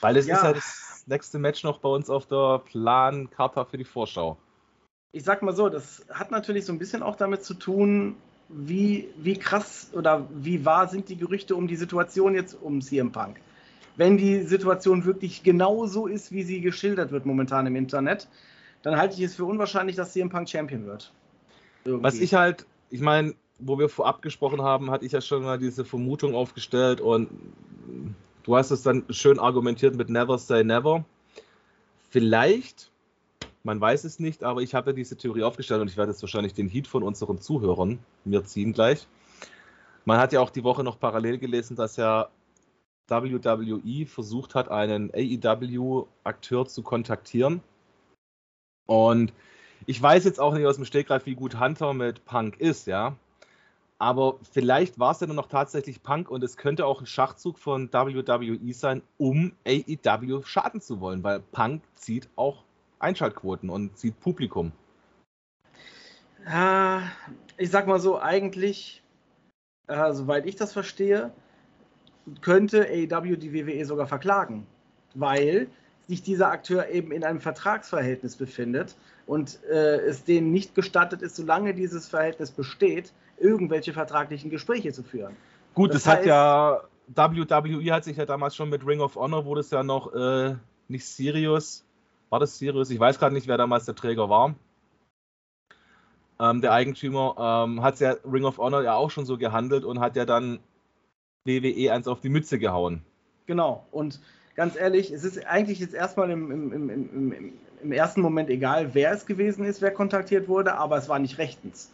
[0.00, 0.36] Weil es ja.
[0.36, 4.36] ist ja das nächste Match noch bei uns auf der Plankarte für die Vorschau.
[5.12, 8.16] Ich sag mal so, das hat natürlich so ein bisschen auch damit zu tun,
[8.48, 13.12] wie, wie krass oder wie wahr sind die Gerüchte um die Situation jetzt um CM
[13.12, 13.40] Punk.
[13.96, 18.28] Wenn die Situation wirklich genau so ist, wie sie geschildert wird momentan im Internet,
[18.82, 21.12] dann halte ich es für unwahrscheinlich, dass CM Punk Champion wird.
[21.84, 22.04] Irgendwie.
[22.04, 25.58] Was ich halt, ich meine, wo wir vorab gesprochen haben, hatte ich ja schon mal
[25.58, 27.28] diese Vermutung aufgestellt und
[28.44, 31.04] du hast es dann schön argumentiert mit Never Say Never.
[32.10, 32.92] Vielleicht
[33.64, 36.52] man weiß es nicht, aber ich habe diese Theorie aufgestellt und ich werde jetzt wahrscheinlich
[36.52, 39.06] den Heat von unseren Zuhörern mir ziehen gleich.
[40.04, 42.28] Man hat ja auch die Woche noch parallel gelesen, dass ja
[43.08, 47.62] WWE versucht hat, einen AEW-Akteur zu kontaktieren.
[48.86, 49.32] Und
[49.86, 53.16] ich weiß jetzt auch nicht aus dem Stegreif, wie gut Hunter mit Punk ist, ja.
[53.98, 57.58] Aber vielleicht war es ja nur noch tatsächlich Punk und es könnte auch ein Schachzug
[57.58, 62.64] von WWE sein, um AEW schaden zu wollen, weil Punk zieht auch
[62.98, 64.72] Einschaltquoten und zieht Publikum?
[67.56, 69.02] ich sag mal so, eigentlich,
[69.86, 71.32] äh, soweit ich das verstehe,
[72.42, 74.66] könnte AEW die WWE sogar verklagen,
[75.14, 75.68] weil
[76.06, 78.94] sich dieser Akteur eben in einem Vertragsverhältnis befindet
[79.26, 85.02] und äh, es denen nicht gestattet ist, solange dieses Verhältnis besteht, irgendwelche vertraglichen Gespräche zu
[85.02, 85.36] führen.
[85.74, 89.44] Gut, das, das hat ja WWE hat sich ja damals schon mit Ring of Honor,
[89.44, 90.54] wo das ja noch äh,
[90.88, 91.84] nicht Sirius
[92.34, 92.90] war das Sirius?
[92.90, 94.56] Ich weiß gerade nicht, wer damals der Träger war.
[96.40, 100.00] Ähm, der Eigentümer ähm, hat ja Ring of Honor ja auch schon so gehandelt und
[100.00, 100.58] hat ja dann
[101.44, 103.02] WWE eins auf die Mütze gehauen.
[103.46, 103.86] Genau.
[103.92, 104.20] Und
[104.56, 109.12] ganz ehrlich, es ist eigentlich jetzt erstmal im, im, im, im, ersten Moment egal, wer
[109.12, 111.92] es gewesen ist, wer kontaktiert wurde, aber es war nicht rechtens.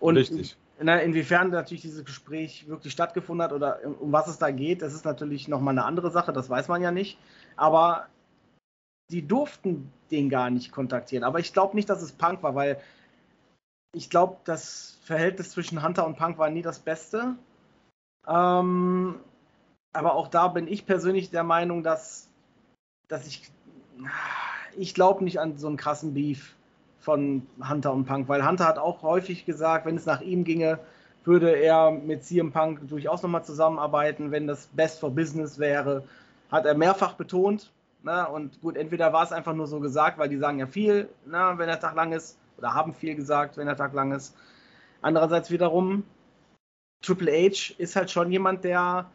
[0.00, 0.56] Und Richtig.
[0.78, 4.92] Na, inwiefern natürlich dieses Gespräch wirklich stattgefunden hat oder um was es da geht, das
[4.92, 7.18] ist natürlich nochmal eine andere Sache, das weiß man ja nicht.
[7.56, 8.08] Aber
[9.10, 11.24] die durften den gar nicht kontaktieren.
[11.24, 12.78] Aber ich glaube nicht, dass es Punk war, weil
[13.94, 17.36] ich glaube, das Verhältnis zwischen Hunter und Punk war nie das Beste.
[18.26, 19.20] Ähm,
[19.94, 22.28] aber auch da bin ich persönlich der Meinung, dass,
[23.08, 23.50] dass ich.
[24.76, 26.54] Ich glaube nicht an so einen krassen Beef
[27.00, 30.78] von Hunter und Punk, weil Hunter hat auch häufig gesagt, wenn es nach ihm ginge,
[31.24, 36.04] würde er mit CM Punk durchaus nochmal zusammenarbeiten, wenn das Best for Business wäre.
[36.50, 37.72] Hat er mehrfach betont.
[38.02, 38.26] Ne?
[38.28, 41.54] Und gut, entweder war es einfach nur so gesagt, weil die sagen ja viel, ne,
[41.56, 44.36] wenn der Tag lang ist, oder haben viel gesagt, wenn der Tag lang ist.
[45.02, 46.04] Andererseits wiederum,
[47.02, 49.10] Triple H ist halt schon jemand, der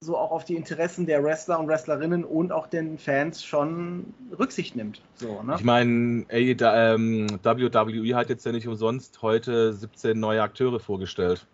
[0.00, 4.76] so auch auf die Interessen der Wrestler und Wrestlerinnen und auch den Fans schon Rücksicht
[4.76, 5.02] nimmt.
[5.16, 5.56] So, ne?
[5.56, 11.46] Ich meine, ähm, WWE hat jetzt ja nicht umsonst heute 17 neue Akteure vorgestellt.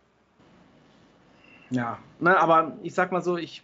[1.70, 3.62] Ja, ne, aber ich sag mal so, ich,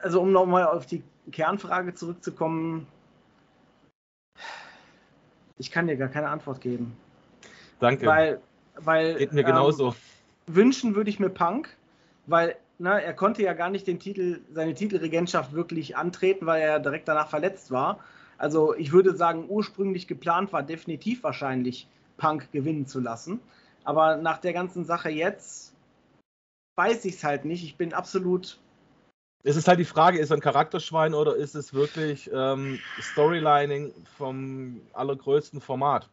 [0.00, 1.02] also um nochmal auf die
[1.32, 2.86] Kernfrage zurückzukommen,
[5.58, 6.96] ich kann dir gar keine Antwort geben.
[7.80, 8.06] Danke.
[8.06, 8.40] Weil,
[8.76, 9.88] weil Geht mir genauso.
[9.88, 11.76] Ähm, wünschen würde ich mir Punk,
[12.26, 16.62] weil na, ne, er konnte ja gar nicht den Titel, seine Titelregentschaft wirklich antreten, weil
[16.62, 17.98] er direkt danach verletzt war.
[18.38, 23.40] Also ich würde sagen, ursprünglich geplant war definitiv wahrscheinlich Punk gewinnen zu lassen.
[23.82, 25.74] Aber nach der ganzen Sache jetzt
[26.76, 27.64] weiß ich es halt nicht.
[27.64, 28.58] Ich bin absolut
[29.44, 33.94] es ist halt die Frage, ist er ein Charakterschwein oder ist es wirklich ähm, Storylining
[34.16, 36.08] vom allergrößten Format?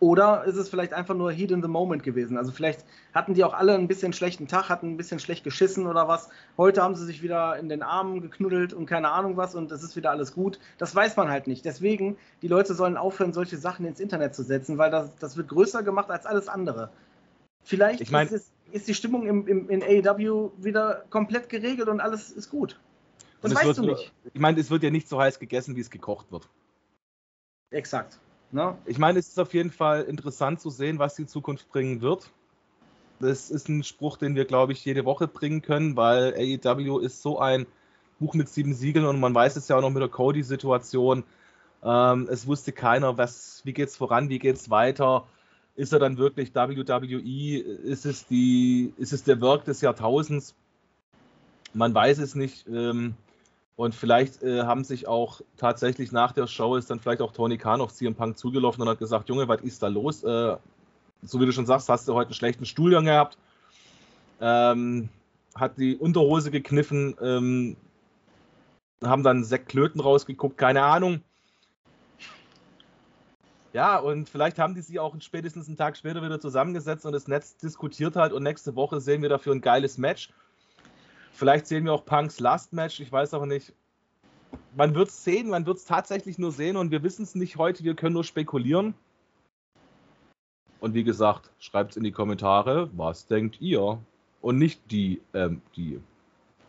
[0.00, 2.36] Oder ist es vielleicht einfach nur Heat in the Moment gewesen?
[2.36, 5.86] Also vielleicht hatten die auch alle ein bisschen schlechten Tag, hatten ein bisschen schlecht geschissen
[5.86, 6.28] oder was.
[6.56, 9.82] Heute haben sie sich wieder in den Armen geknuddelt und keine Ahnung was und es
[9.82, 10.58] ist wieder alles gut.
[10.78, 11.64] Das weiß man halt nicht.
[11.64, 15.48] Deswegen, die Leute sollen aufhören, solche Sachen ins Internet zu setzen, weil das, das wird
[15.48, 16.90] größer gemacht als alles andere.
[17.62, 21.88] Vielleicht ich mein, ist es ist die Stimmung im, im, in AEW wieder komplett geregelt
[21.88, 22.80] und alles ist gut.
[23.42, 24.12] Das weißt du nicht.
[24.32, 26.48] Ich meine, es wird ja nicht so heiß gegessen, wie es gekocht wird.
[27.70, 28.18] Exakt.
[28.52, 28.76] Ne?
[28.86, 32.30] Ich meine, es ist auf jeden Fall interessant zu sehen, was die Zukunft bringen wird.
[33.20, 37.22] Das ist ein Spruch, den wir, glaube ich, jede Woche bringen können, weil AEW ist
[37.22, 37.66] so ein
[38.18, 41.24] Buch mit sieben Siegeln und man weiß es ja auch noch mit der Cody-Situation.
[41.82, 45.24] Ähm, es wusste keiner, was, wie es voran, wie geht es weiter
[45.74, 47.58] ist er dann wirklich WWE?
[47.58, 50.54] Ist es, die, ist es der Work des Jahrtausends?
[51.72, 52.66] Man weiß es nicht.
[52.68, 53.14] Ähm,
[53.82, 57.58] und vielleicht äh, haben sich auch tatsächlich nach der Show ist dann vielleicht auch Tony
[57.58, 60.22] Khan auf CM Punk zugelaufen und hat gesagt, Junge, was ist da los?
[60.22, 60.56] Äh,
[61.22, 63.36] so wie du schon sagst, hast du heute einen schlechten Stuhlgang gehabt.
[64.40, 65.08] Ähm,
[65.56, 67.76] hat die Unterhose gekniffen, ähm,
[69.02, 71.20] haben dann Sekt Klöten rausgeguckt, keine Ahnung.
[73.72, 77.26] Ja, und vielleicht haben die sich auch spätestens einen Tag später wieder zusammengesetzt und das
[77.26, 80.30] Netz diskutiert halt und nächste Woche sehen wir dafür ein geiles Match.
[81.32, 83.72] Vielleicht sehen wir auch Punks Last Match, ich weiß auch nicht.
[84.76, 87.56] Man wird es sehen, man wird es tatsächlich nur sehen und wir wissen es nicht
[87.56, 88.94] heute, wir können nur spekulieren.
[90.80, 93.98] Und wie gesagt, schreibt es in die Kommentare, was denkt ihr?
[94.40, 96.00] Und nicht die, ähm, die.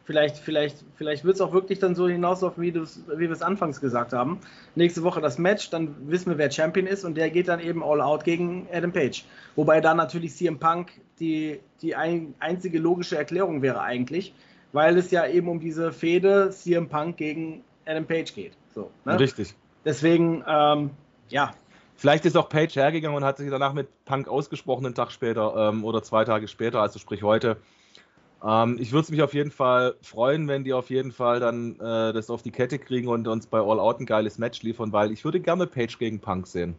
[0.05, 3.82] Vielleicht, vielleicht, vielleicht wird es auch wirklich dann so hinauslaufen, wie, wie wir es anfangs
[3.82, 4.39] gesagt haben.
[4.76, 7.82] Nächste Woche das Match, dann wissen wir, wer Champion ist und der geht dann eben
[7.82, 9.26] all out gegen Adam Page.
[9.55, 14.34] Wobei da natürlich CM Punk die, die ein, einzige logische Erklärung wäre eigentlich,
[14.74, 18.57] weil es ja eben um diese Fehde CM Punk gegen Adam Page geht.
[18.74, 19.17] So, ne?
[19.17, 19.55] Richtig.
[19.86, 20.91] Deswegen, ähm,
[21.30, 21.51] ja.
[21.95, 25.69] Vielleicht ist auch Page hergegangen und hat sich danach mit Punk ausgesprochen, einen Tag später
[25.69, 27.57] ähm, oder zwei Tage später, also sprich heute.
[28.43, 32.11] Ähm, ich würde mich auf jeden Fall freuen, wenn die auf jeden Fall dann äh,
[32.11, 35.11] das auf die Kette kriegen und uns bei All Out ein geiles Match liefern, weil
[35.11, 36.76] ich würde gerne Page gegen Punk sehen.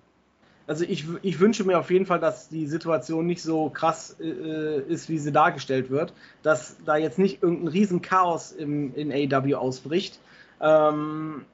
[0.66, 4.80] Also ich, ich wünsche mir auf jeden Fall, dass die Situation nicht so krass äh,
[4.80, 10.18] ist, wie sie dargestellt wird, dass da jetzt nicht irgendein Riesenchaos im, in AEW ausbricht.
[10.60, 11.44] Ähm,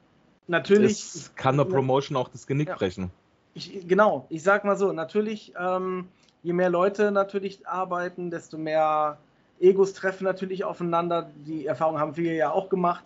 [0.46, 0.92] natürlich.
[1.14, 3.10] Es kann der Promotion auch das Genick ja, brechen.
[3.54, 6.06] Ich, genau, ich sag mal so, natürlich, ähm,
[6.44, 9.18] je mehr Leute natürlich arbeiten, desto mehr
[9.58, 11.30] Egos treffen natürlich aufeinander.
[11.46, 13.04] Die Erfahrung haben wir ja auch gemacht.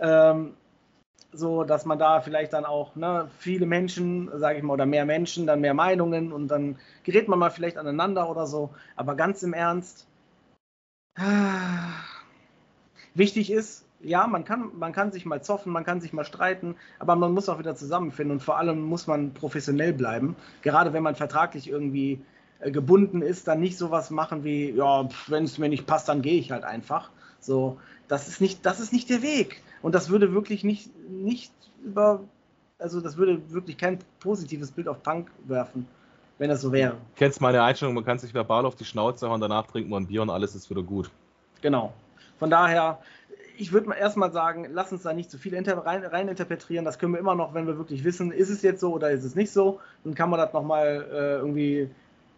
[0.00, 0.54] Ähm,
[1.32, 5.04] so, dass man da vielleicht dann auch ne, viele Menschen, sage ich mal, oder mehr
[5.04, 8.70] Menschen, dann mehr Meinungen und dann gerät man mal vielleicht aneinander oder so.
[8.96, 10.06] Aber ganz im Ernst,
[11.16, 11.88] ah,
[13.14, 16.76] wichtig ist, ja, man kann, man kann sich mal zoffen, man kann sich mal streiten,
[16.98, 20.36] aber man muss auch wieder zusammenfinden und vor allem muss man professionell bleiben.
[20.62, 22.20] Gerade wenn man vertraglich irgendwie
[22.60, 26.22] äh, gebunden ist, dann nicht sowas machen wie, ja, wenn es mir nicht passt, dann
[26.22, 27.10] gehe ich halt einfach.
[27.40, 29.62] So, das ist nicht, das ist nicht der Weg.
[29.84, 31.52] Und das würde wirklich nicht, nicht
[31.84, 32.20] über,
[32.78, 35.86] also das würde wirklich kein positives Bild auf Punk werfen,
[36.38, 36.92] wenn das so wäre.
[36.92, 40.02] Du kennst meine Einstellung, man kann sich verbal auf die Schnauze hauen, danach trinkt man
[40.02, 41.10] ein Bier und alles ist wieder gut.
[41.60, 41.92] Genau.
[42.38, 42.98] Von daher,
[43.56, 46.84] ich würde mal erstmal sagen, lass uns da nicht zu viel rein, rein, interpretieren.
[46.84, 49.22] Das können wir immer noch, wenn wir wirklich wissen, ist es jetzt so oder ist
[49.22, 49.80] es nicht so.
[50.02, 51.90] Dann kann man das nochmal äh, irgendwie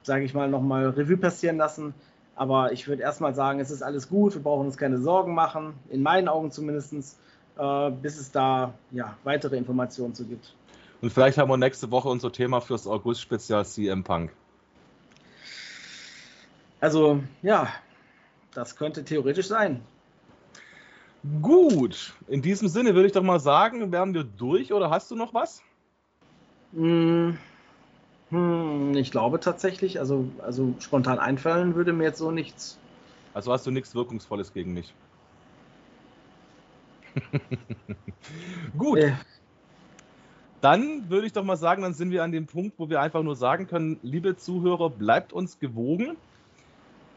[0.06, 1.92] sage ich mal, nochmal Revue passieren lassen.
[2.36, 5.74] Aber ich würde erstmal sagen, es ist alles gut, wir brauchen uns keine Sorgen machen,
[5.88, 6.94] in meinen Augen zumindest,
[7.56, 10.54] bis es da ja, weitere Informationen zu gibt.
[11.00, 14.32] Und vielleicht haben wir nächste Woche unser Thema fürs August-Spezial CM Punk.
[16.80, 17.68] Also, ja,
[18.54, 19.80] das könnte theoretisch sein.
[21.42, 25.16] Gut, in diesem Sinne würde ich doch mal sagen, wären wir durch oder hast du
[25.16, 25.62] noch was?
[26.72, 27.34] Mmh.
[28.30, 32.78] Hm, ich glaube tatsächlich, also, also spontan einfallen würde mir jetzt so nichts.
[33.34, 34.94] Also hast du nichts Wirkungsvolles gegen mich.
[38.78, 38.98] Gut.
[38.98, 39.12] Äh.
[40.60, 43.22] Dann würde ich doch mal sagen, dann sind wir an dem Punkt, wo wir einfach
[43.22, 46.16] nur sagen können, liebe Zuhörer, bleibt uns gewogen.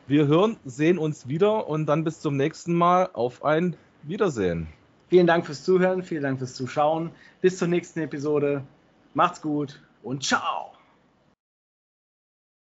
[0.07, 4.67] Wir hören, sehen uns wieder und dann bis zum nächsten Mal auf ein Wiedersehen.
[5.09, 7.11] Vielen Dank fürs Zuhören, vielen Dank fürs Zuschauen.
[7.41, 8.63] Bis zur nächsten Episode.
[9.13, 10.78] Macht's gut und ciao.